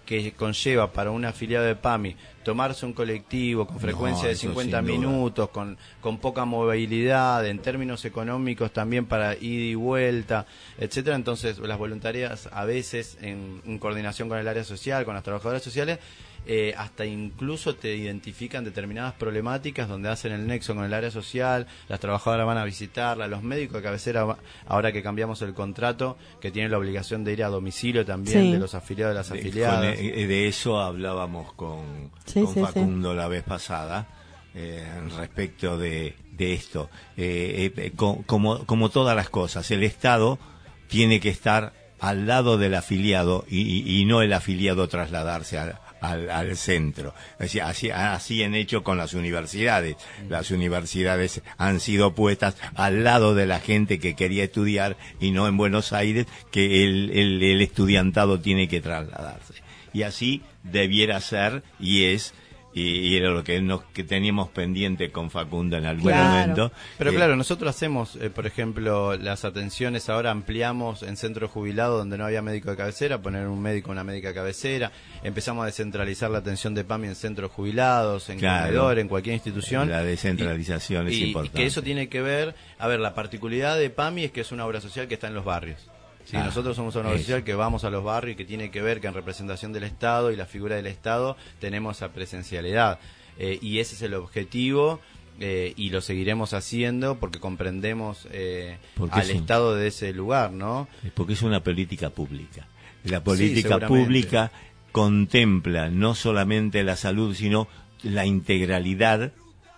[0.05, 4.41] que conlleva para un afiliado de PAMI tomarse un colectivo con frecuencia No, de eso
[4.47, 4.97] 50 sin duda.
[4.97, 10.45] minutos, con, con poca movilidad, en términos económicos también para ida y vuelta,
[10.77, 11.15] etcétera.
[11.15, 15.61] Entonces, las voluntarias a veces, en, en coordinación con el área social, con las trabajadoras
[15.63, 15.99] sociales,
[16.47, 21.67] eh, hasta incluso te identifican determinadas problemáticas donde hacen el nexo con el área social,
[21.87, 24.25] las trabajadoras van a visitarla, los médicos de cabecera,
[24.65, 28.51] ahora que cambiamos el contrato, que tienen la obligación de ir a domicilio también Sí.
[28.53, 29.95] de los afiliados de las De, afiliadas.
[29.95, 32.65] con- eh, de eso hablábamos con, Sí, con sí, sí.
[32.65, 34.07] Facundo la vez pasada
[34.55, 34.85] eh,
[35.17, 36.89] respecto de, de esto.
[37.17, 40.39] Eh, eh, co- como, como todas las cosas, el Estado
[40.87, 45.77] tiene que estar al lado del afiliado y, y- y no el afiliado trasladarse al,
[46.01, 47.13] al, al centro.
[47.39, 49.97] Así, así, así han hecho con las universidades.
[50.27, 55.47] Las universidades han sido puestas al lado de la gente que quería estudiar y no
[55.47, 59.53] en Buenos Aires, que el, el, el estudiantado tiene que trasladarse.
[59.93, 62.33] Y así debiera ser y es,
[62.73, 66.29] y, y era lo que, nos, que teníamos pendiente con Facundo en algún Claro.
[66.29, 66.71] momento.
[66.97, 71.97] Pero Eh, claro, nosotros hacemos, eh, por ejemplo, las atenciones ahora ampliamos en centro jubilado
[71.97, 74.93] donde no había médico de cabecera, poner un médico, una médica de cabecera.
[75.21, 78.67] Empezamos a descentralizar la atención de PAMI en centros jubilados, en Claro.
[78.67, 79.89] comedor, en cualquier institución.
[79.89, 81.57] La descentralización es y, importante.
[81.57, 84.51] Y que eso tiene que ver, a ver, la particularidad de PAMI es que es
[84.53, 85.90] una obra social que está en los barrios.
[86.31, 87.19] Sí, Ah, nosotros somos una eso.
[87.19, 89.83] social que vamos a los barrios y que tiene que ver que en representación del
[89.83, 92.99] Estado y la figura del Estado tenemos esa presencialidad.
[93.37, 95.01] Eh, y ese es el objetivo
[95.41, 100.13] eh, y lo seguiremos haciendo porque comprendemos eh, Porque al es un- Estado de ese
[100.13, 100.87] lugar, ¿no?
[101.15, 102.65] porque es una política pública.
[103.03, 104.51] La política pública
[104.91, 107.67] contempla no solamente la salud, sino
[108.03, 109.31] la integralidad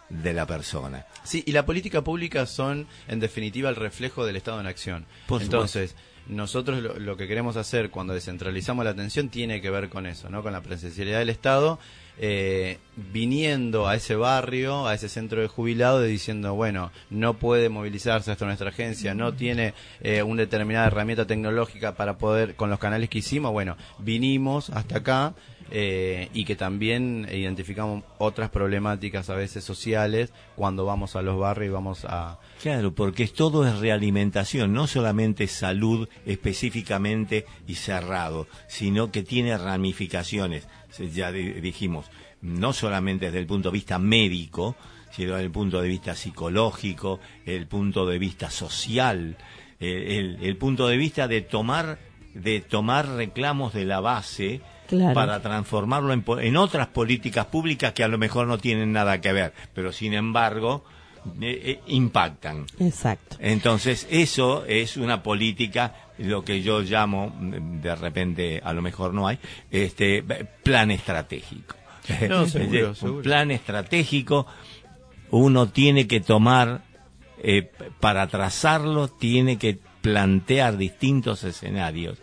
[0.09, 1.05] de la persona.
[1.23, 5.05] Sí, y la política pública son, en definitiva, el reflejo del Estado en acción.
[5.27, 5.95] Por Entonces,
[6.27, 10.41] nosotros lo, que queremos hacer cuando descentralizamos la atención tiene que ver con eso, ¿no?
[10.41, 11.79] Con la presencialidad del Estado,
[12.17, 17.69] eh, viniendo a ese barrio, a ese centro de jubilados, y diciendo, bueno, no puede
[17.69, 22.79] movilizarse hasta nuestra agencia, no tiene eh, una determinada herramienta tecnológica para poder, con los
[22.79, 25.33] canales que hicimos, bueno, vinimos hasta acá,
[25.71, 31.69] eh, y que también identificamos otras problemáticas a veces sociales cuando vamos a los barrios
[31.69, 32.39] y vamos a...
[32.61, 40.67] Claro, porque todo es realimentación, no solamente salud específicamente y cerrado, sino que tiene ramificaciones,
[41.13, 42.05] ya di- dijimos,
[42.41, 44.75] no solamente desde el punto de vista médico,
[45.11, 49.37] sino desde el punto de vista psicológico, el punto de vista social,
[49.79, 51.99] eh, el, el punto de vista de tomar,
[52.33, 54.61] de tomar reclamos de la base
[54.97, 55.13] Claro.
[55.13, 59.19] para transformarlo en, po- en otras políticas públicas que a lo mejor no tienen nada
[59.21, 60.83] que ver, pero sin embargo
[61.41, 62.65] eh, eh, impactan.
[62.79, 63.37] Exacto.
[63.39, 69.13] Entonces, eso es una política, lo que yo llamo, mm, de repente, a lo mejor
[69.13, 69.39] no hay,
[69.71, 70.23] este
[70.63, 71.75] plan estratégico.
[72.29, 73.21] No, seguro, Un seguro.
[73.23, 74.45] plan estratégico,
[75.31, 76.81] uno tiene que tomar,
[77.41, 77.71] eh,
[78.01, 82.17] para trazarlo, tiene que plantear distintos escenarios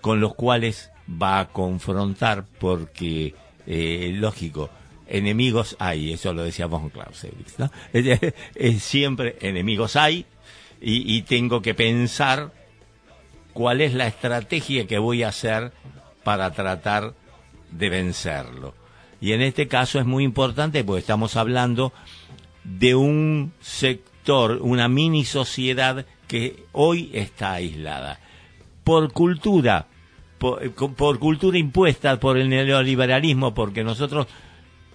[0.00, 3.34] con los cuales va a confrontar, porque,
[3.66, 4.70] eh, lógico,
[5.06, 7.70] enemigos hay, eso lo decía von Clausewitz, ¿no?
[8.78, 10.26] Siempre enemigos hay,
[10.80, 12.52] y, y tengo que pensar
[13.52, 15.72] cuál es la estrategia que voy a hacer
[16.24, 17.14] para tratar
[17.70, 18.74] de vencerlo.
[19.20, 21.92] Y en este caso es muy importante porque estamos hablando
[22.64, 28.20] de un sector, una mini sociedad que hoy está aislada.
[28.82, 29.86] Por cultura,
[30.44, 34.26] por, por cultura impuesta por el neoliberalismo, porque nosotros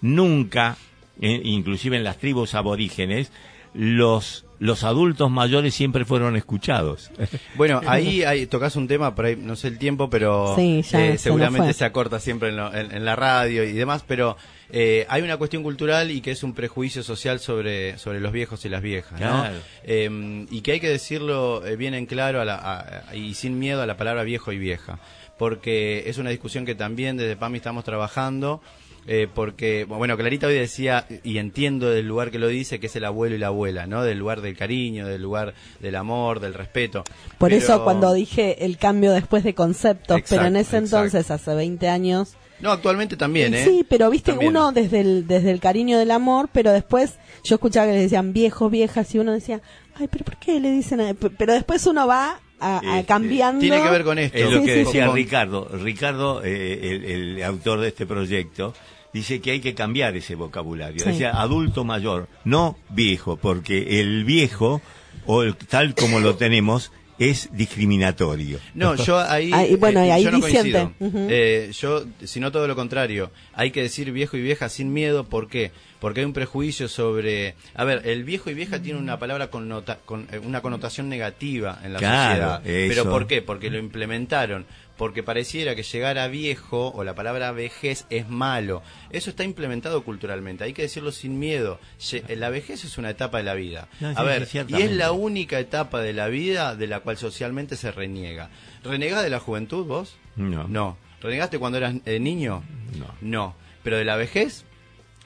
[0.01, 0.77] nunca,
[1.21, 3.31] eh, inclusive en las tribus aborígenes,
[3.73, 7.11] los, los adultos mayores siempre fueron escuchados.
[7.55, 11.05] Bueno, ahí, ahí tocas un tema, por ahí no sé el tiempo, pero Sí, ya
[11.07, 14.37] eh, se seguramente se acorta siempre en, lo- en- en la radio y demás, pero
[14.71, 18.63] eh, hay una cuestión cultural y que es un prejuicio social sobre, sobre los viejos
[18.65, 19.45] y las viejas, ¿no?
[19.83, 23.59] Eh, y que hay que decirlo eh, bien en claro a la- a- y sin
[23.59, 24.99] miedo a la palabra viejo y vieja,
[25.39, 28.61] porque es una discusión que también desde PAMI estamos trabajando.
[29.07, 32.95] eh, porque, bueno, Clarita hoy decía, y entiendo del lugar que lo dice, que es
[32.95, 34.03] el abuelo y la abuela, ¿no?
[34.03, 37.03] Del lugar del cariño, del lugar del amor, del respeto.
[37.39, 41.31] Por Pero- eso cuando dije el cambio después de conceptos, pero en ese Exacto, entonces,
[41.31, 42.35] hace 20 años...
[42.59, 43.63] No, actualmente también, ¿eh?
[43.63, 44.51] Sí, pero viste, También.
[44.51, 47.15] uno desde el, desde el cariño del amor, pero después
[47.45, 49.61] yo escuchaba que le decían viejos, viejas, y uno decía,
[49.95, 50.99] ay, pero ¿por qué le dicen?
[51.01, 53.61] a-?" Pero después uno va a, a Este, cambiando.
[53.61, 54.37] Tiene que ver con esto.
[54.37, 55.69] Es lo Sí, que sí, decía Ricardo.
[55.81, 57.05] Ricardo, eh, el,
[57.37, 58.73] el autor de este proyecto,
[59.13, 60.99] dice que hay que cambiar ese vocabulario.
[61.03, 61.09] Sí.
[61.11, 64.81] Decía adulto mayor, no viejo, porque el viejo,
[65.25, 68.59] o el- tal como lo tenemos, es discriminatorio.
[68.73, 70.93] No, yo ahí, Ah, bueno, y ahí yo no coincido.
[71.01, 75.47] Eh, yo, sino todo lo contrario, hay que decir viejo y vieja sin miedo, ¿por
[75.49, 75.71] qué?
[75.99, 79.97] Porque hay un prejuicio sobre, a ver, el viejo y vieja tiene una palabra connota-
[80.05, 82.67] con eh, una connotación negativa en la Claro, sociedad.
[82.67, 82.93] eso.
[83.03, 83.41] Pero ¿por qué?
[83.41, 84.65] Porque lo implementaron.
[84.99, 88.83] Porque pareciera que llegar a viejo o la palabra vejez es malo.
[89.09, 90.65] Eso está implementado culturalmente.
[90.65, 91.79] Hay que decirlo sin miedo.
[91.99, 93.87] Lle- La vejez es una etapa de la vida.
[94.01, 97.75] No, a ver, y es la única etapa de la vida de la cual socialmente
[97.77, 98.49] se reniega.
[98.83, 100.17] ¿Renegás de la juventud vos?
[100.35, 100.67] No.
[100.67, 100.97] No.
[101.21, 102.61] ¿Renegaste cuando eras eh, niño?
[102.99, 103.15] No.
[103.21, 103.55] No.
[103.83, 104.65] Pero de la vejez,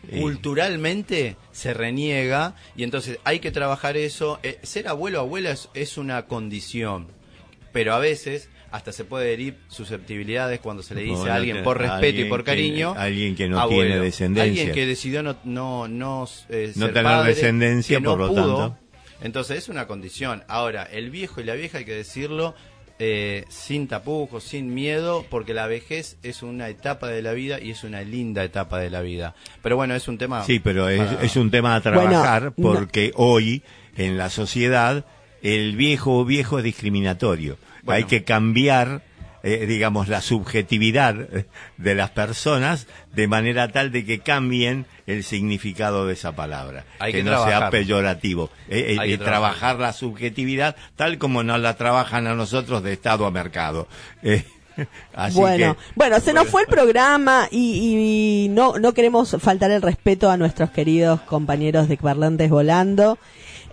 [0.10, 0.20] Eh.
[0.22, 4.40] culturalmente se reniega y entonces hay que trabajar eso.
[4.44, 7.08] Eh, ser abuelo o abuela es, es una condición,
[7.72, 11.78] pero a veces hasta se puede herir susceptibilidades cuando se le dice a alguien por
[11.78, 12.96] respeto y por que- cariño.
[12.98, 13.84] alguien que no abuelo.
[13.92, 14.44] tiene descendencia.
[14.64, 18.20] Alguien que decidió no, no, no, eh, No ser tener padre, descendencia, que no por
[18.20, 18.58] lo pudo.
[18.58, 18.78] tanto.
[19.22, 20.44] Entonces es una condición.
[20.48, 22.56] Ahora, el viejo y la vieja hay que decirlo
[23.00, 27.70] eh, sin tapujos, sin miedo, porque la vejez es una etapa de la vida y
[27.72, 29.36] es una linda etapa de la vida.
[29.62, 30.44] Pero bueno, es un tema...
[30.46, 33.62] Sí, pero es, para- es un tema a trabajar Bueno, no- porque hoy
[33.98, 35.06] en la sociedad
[35.44, 37.58] el viejo o viejo es discriminatorio.
[37.84, 37.98] Bueno.
[37.98, 39.02] Hay que cambiar,
[39.44, 41.16] eh, digamos, la subjetividad
[41.78, 46.86] de las personas de manera tal de que cambien el significado de esa palabra.
[47.00, 48.50] Hay que no sea peyorativo.
[48.70, 52.82] Eh, eh, Hay que eh, trabajar la subjetividad tal como nos la trabajan a nosotros
[52.84, 53.88] de Estado a mercado.
[54.76, 59.36] Eh, así bueno, que- bueno, se nos fue el programa y, y no, no queremos
[59.40, 63.20] faltar el respeto a nuestros queridos compañeros de Parlantes Volando,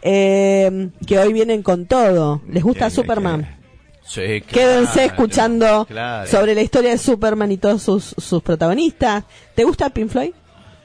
[0.03, 2.43] eh, que hoy vienen con todo.
[2.49, 3.60] ¿Les gusta Superman?
[4.13, 6.29] Sí, claro, Quédense escuchando claro.
[6.29, 9.23] sobre la historia de Superman y todos sus, sus protagonistas.
[9.55, 10.33] ¿Te gusta Pink Floyd?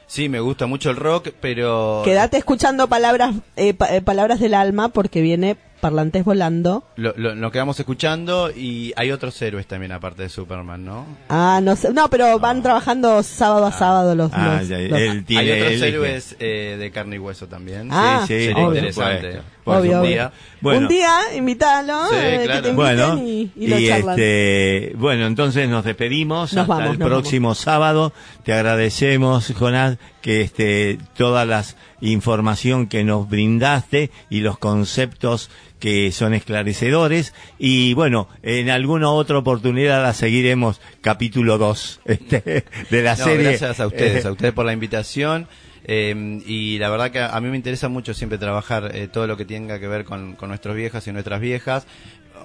[0.05, 2.03] Sí, me gusta mucho el rock, pero...
[2.05, 6.83] Quédate escuchando palabras, eh, pa- eh, palabras del alma porque viene Parlantes Volando.
[6.95, 11.05] Lo, lo- nos quedamos escuchando y hay otros héroes también aparte de Superman, ¿no?
[11.29, 14.99] Ah, no sé, no, pero van trabajando sábado a sábado los, Ah, los- ya, los-
[14.99, 17.89] él tiene- hay otros él- héroes eh, de carne y hueso también.
[17.91, 18.79] Ah, sí, sí, sería obvio.
[18.79, 19.41] interesante.
[19.63, 20.09] por Obvio, un obvio.
[20.09, 20.31] día.
[20.61, 20.79] Bueno.
[20.81, 22.61] Un día, invítalo, Sí, eh, que claro.
[22.63, 26.93] te inviten Bueno, y, y lo y este, bueno, entonces nos despedimos Nos hasta vamos,
[26.93, 28.11] el nos próximo sábado.
[28.43, 31.63] Te agradecemos, Jonás, que este, toda la
[32.01, 37.35] información que nos brindaste y los conceptos que son esclarecedores.
[37.59, 43.49] Y bueno, en alguna otra oportunidad la seguiremos capítulo 2 este, de la No, serie.
[43.49, 45.47] gracias a ustedes, Eh, a ustedes por la invitación.
[45.83, 49.27] eh, y la verdad que a, a mí me interesa mucho siempre trabajar eh, todo
[49.27, 51.85] lo que tenga que ver con, con nuestros viejas y nuestras viejas.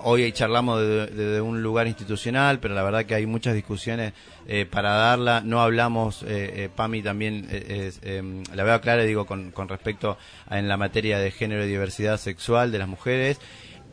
[0.02, 4.12] Hoy charlamos de- de- un lugar institucional, pero la verdad que hay muchas discusiones
[4.46, 5.42] eh, para darla.
[5.44, 6.26] No hablamos, eh,
[6.64, 10.76] eh, Pami también, eh, eh, la veo clara, digo, con, con respecto a en la
[10.76, 13.38] materia de género y diversidad sexual de las mujeres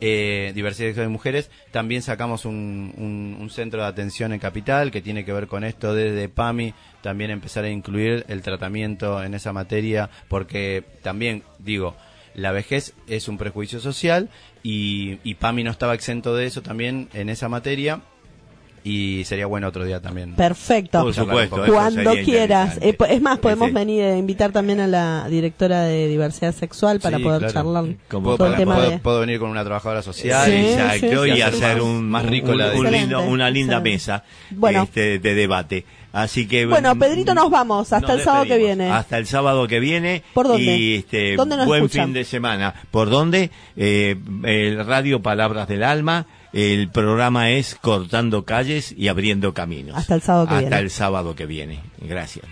[0.00, 1.50] eh, diversidad de mujeres.
[1.72, 6.28] También sacamos un centro de atención en Capital que tiene que ver con esto desde
[6.28, 11.96] PAMI, también empezar a incluir el tratamiento en esa materia, porque también, digo,
[12.38, 14.28] la vejez es un prejuicio social
[14.62, 18.00] y, y PAMI no estaba exento de eso también en esa materia
[18.84, 20.34] y sería bueno otro día también.
[20.34, 21.02] Perfecto.
[21.02, 21.62] Por supuesto.
[21.66, 22.78] Cuando quieras.
[22.80, 23.74] es más, podemos Sí.
[23.74, 27.52] venir a invitar también a la directora de diversidad sexual para Sí, poder claro.
[27.54, 28.98] charlar Como puedo, tema puedo- de...
[29.00, 30.46] puedo venir con una trabajadora social.
[30.48, 31.42] Sí, Exacto, sí, y sí.
[31.42, 33.90] hacer un, más rico un- la un Excelente, lindo- una linda excelente.
[33.96, 34.84] mesa Bueno.
[34.84, 35.84] este, de debate.
[36.12, 37.92] Así que Bueno, mm, Pedrito, nos vamos.
[37.92, 38.90] Hasta nos el sábado que viene.
[38.90, 40.22] Hasta el sábado que viene.
[40.34, 40.76] ¿Por dónde?
[40.76, 42.06] Y este, ¿Dónde nos buen escuchan?
[42.06, 42.74] fin de semana.
[42.90, 43.50] ¿Por dónde?
[43.76, 46.26] Eh, el Radio Palabras del Alma.
[46.54, 49.96] El programa es Cortando Calles y Abriendo Caminos.
[49.96, 50.82] Hasta el sábado que Hasta viene.
[50.82, 51.80] el sábado que viene.
[52.00, 52.46] Gracias.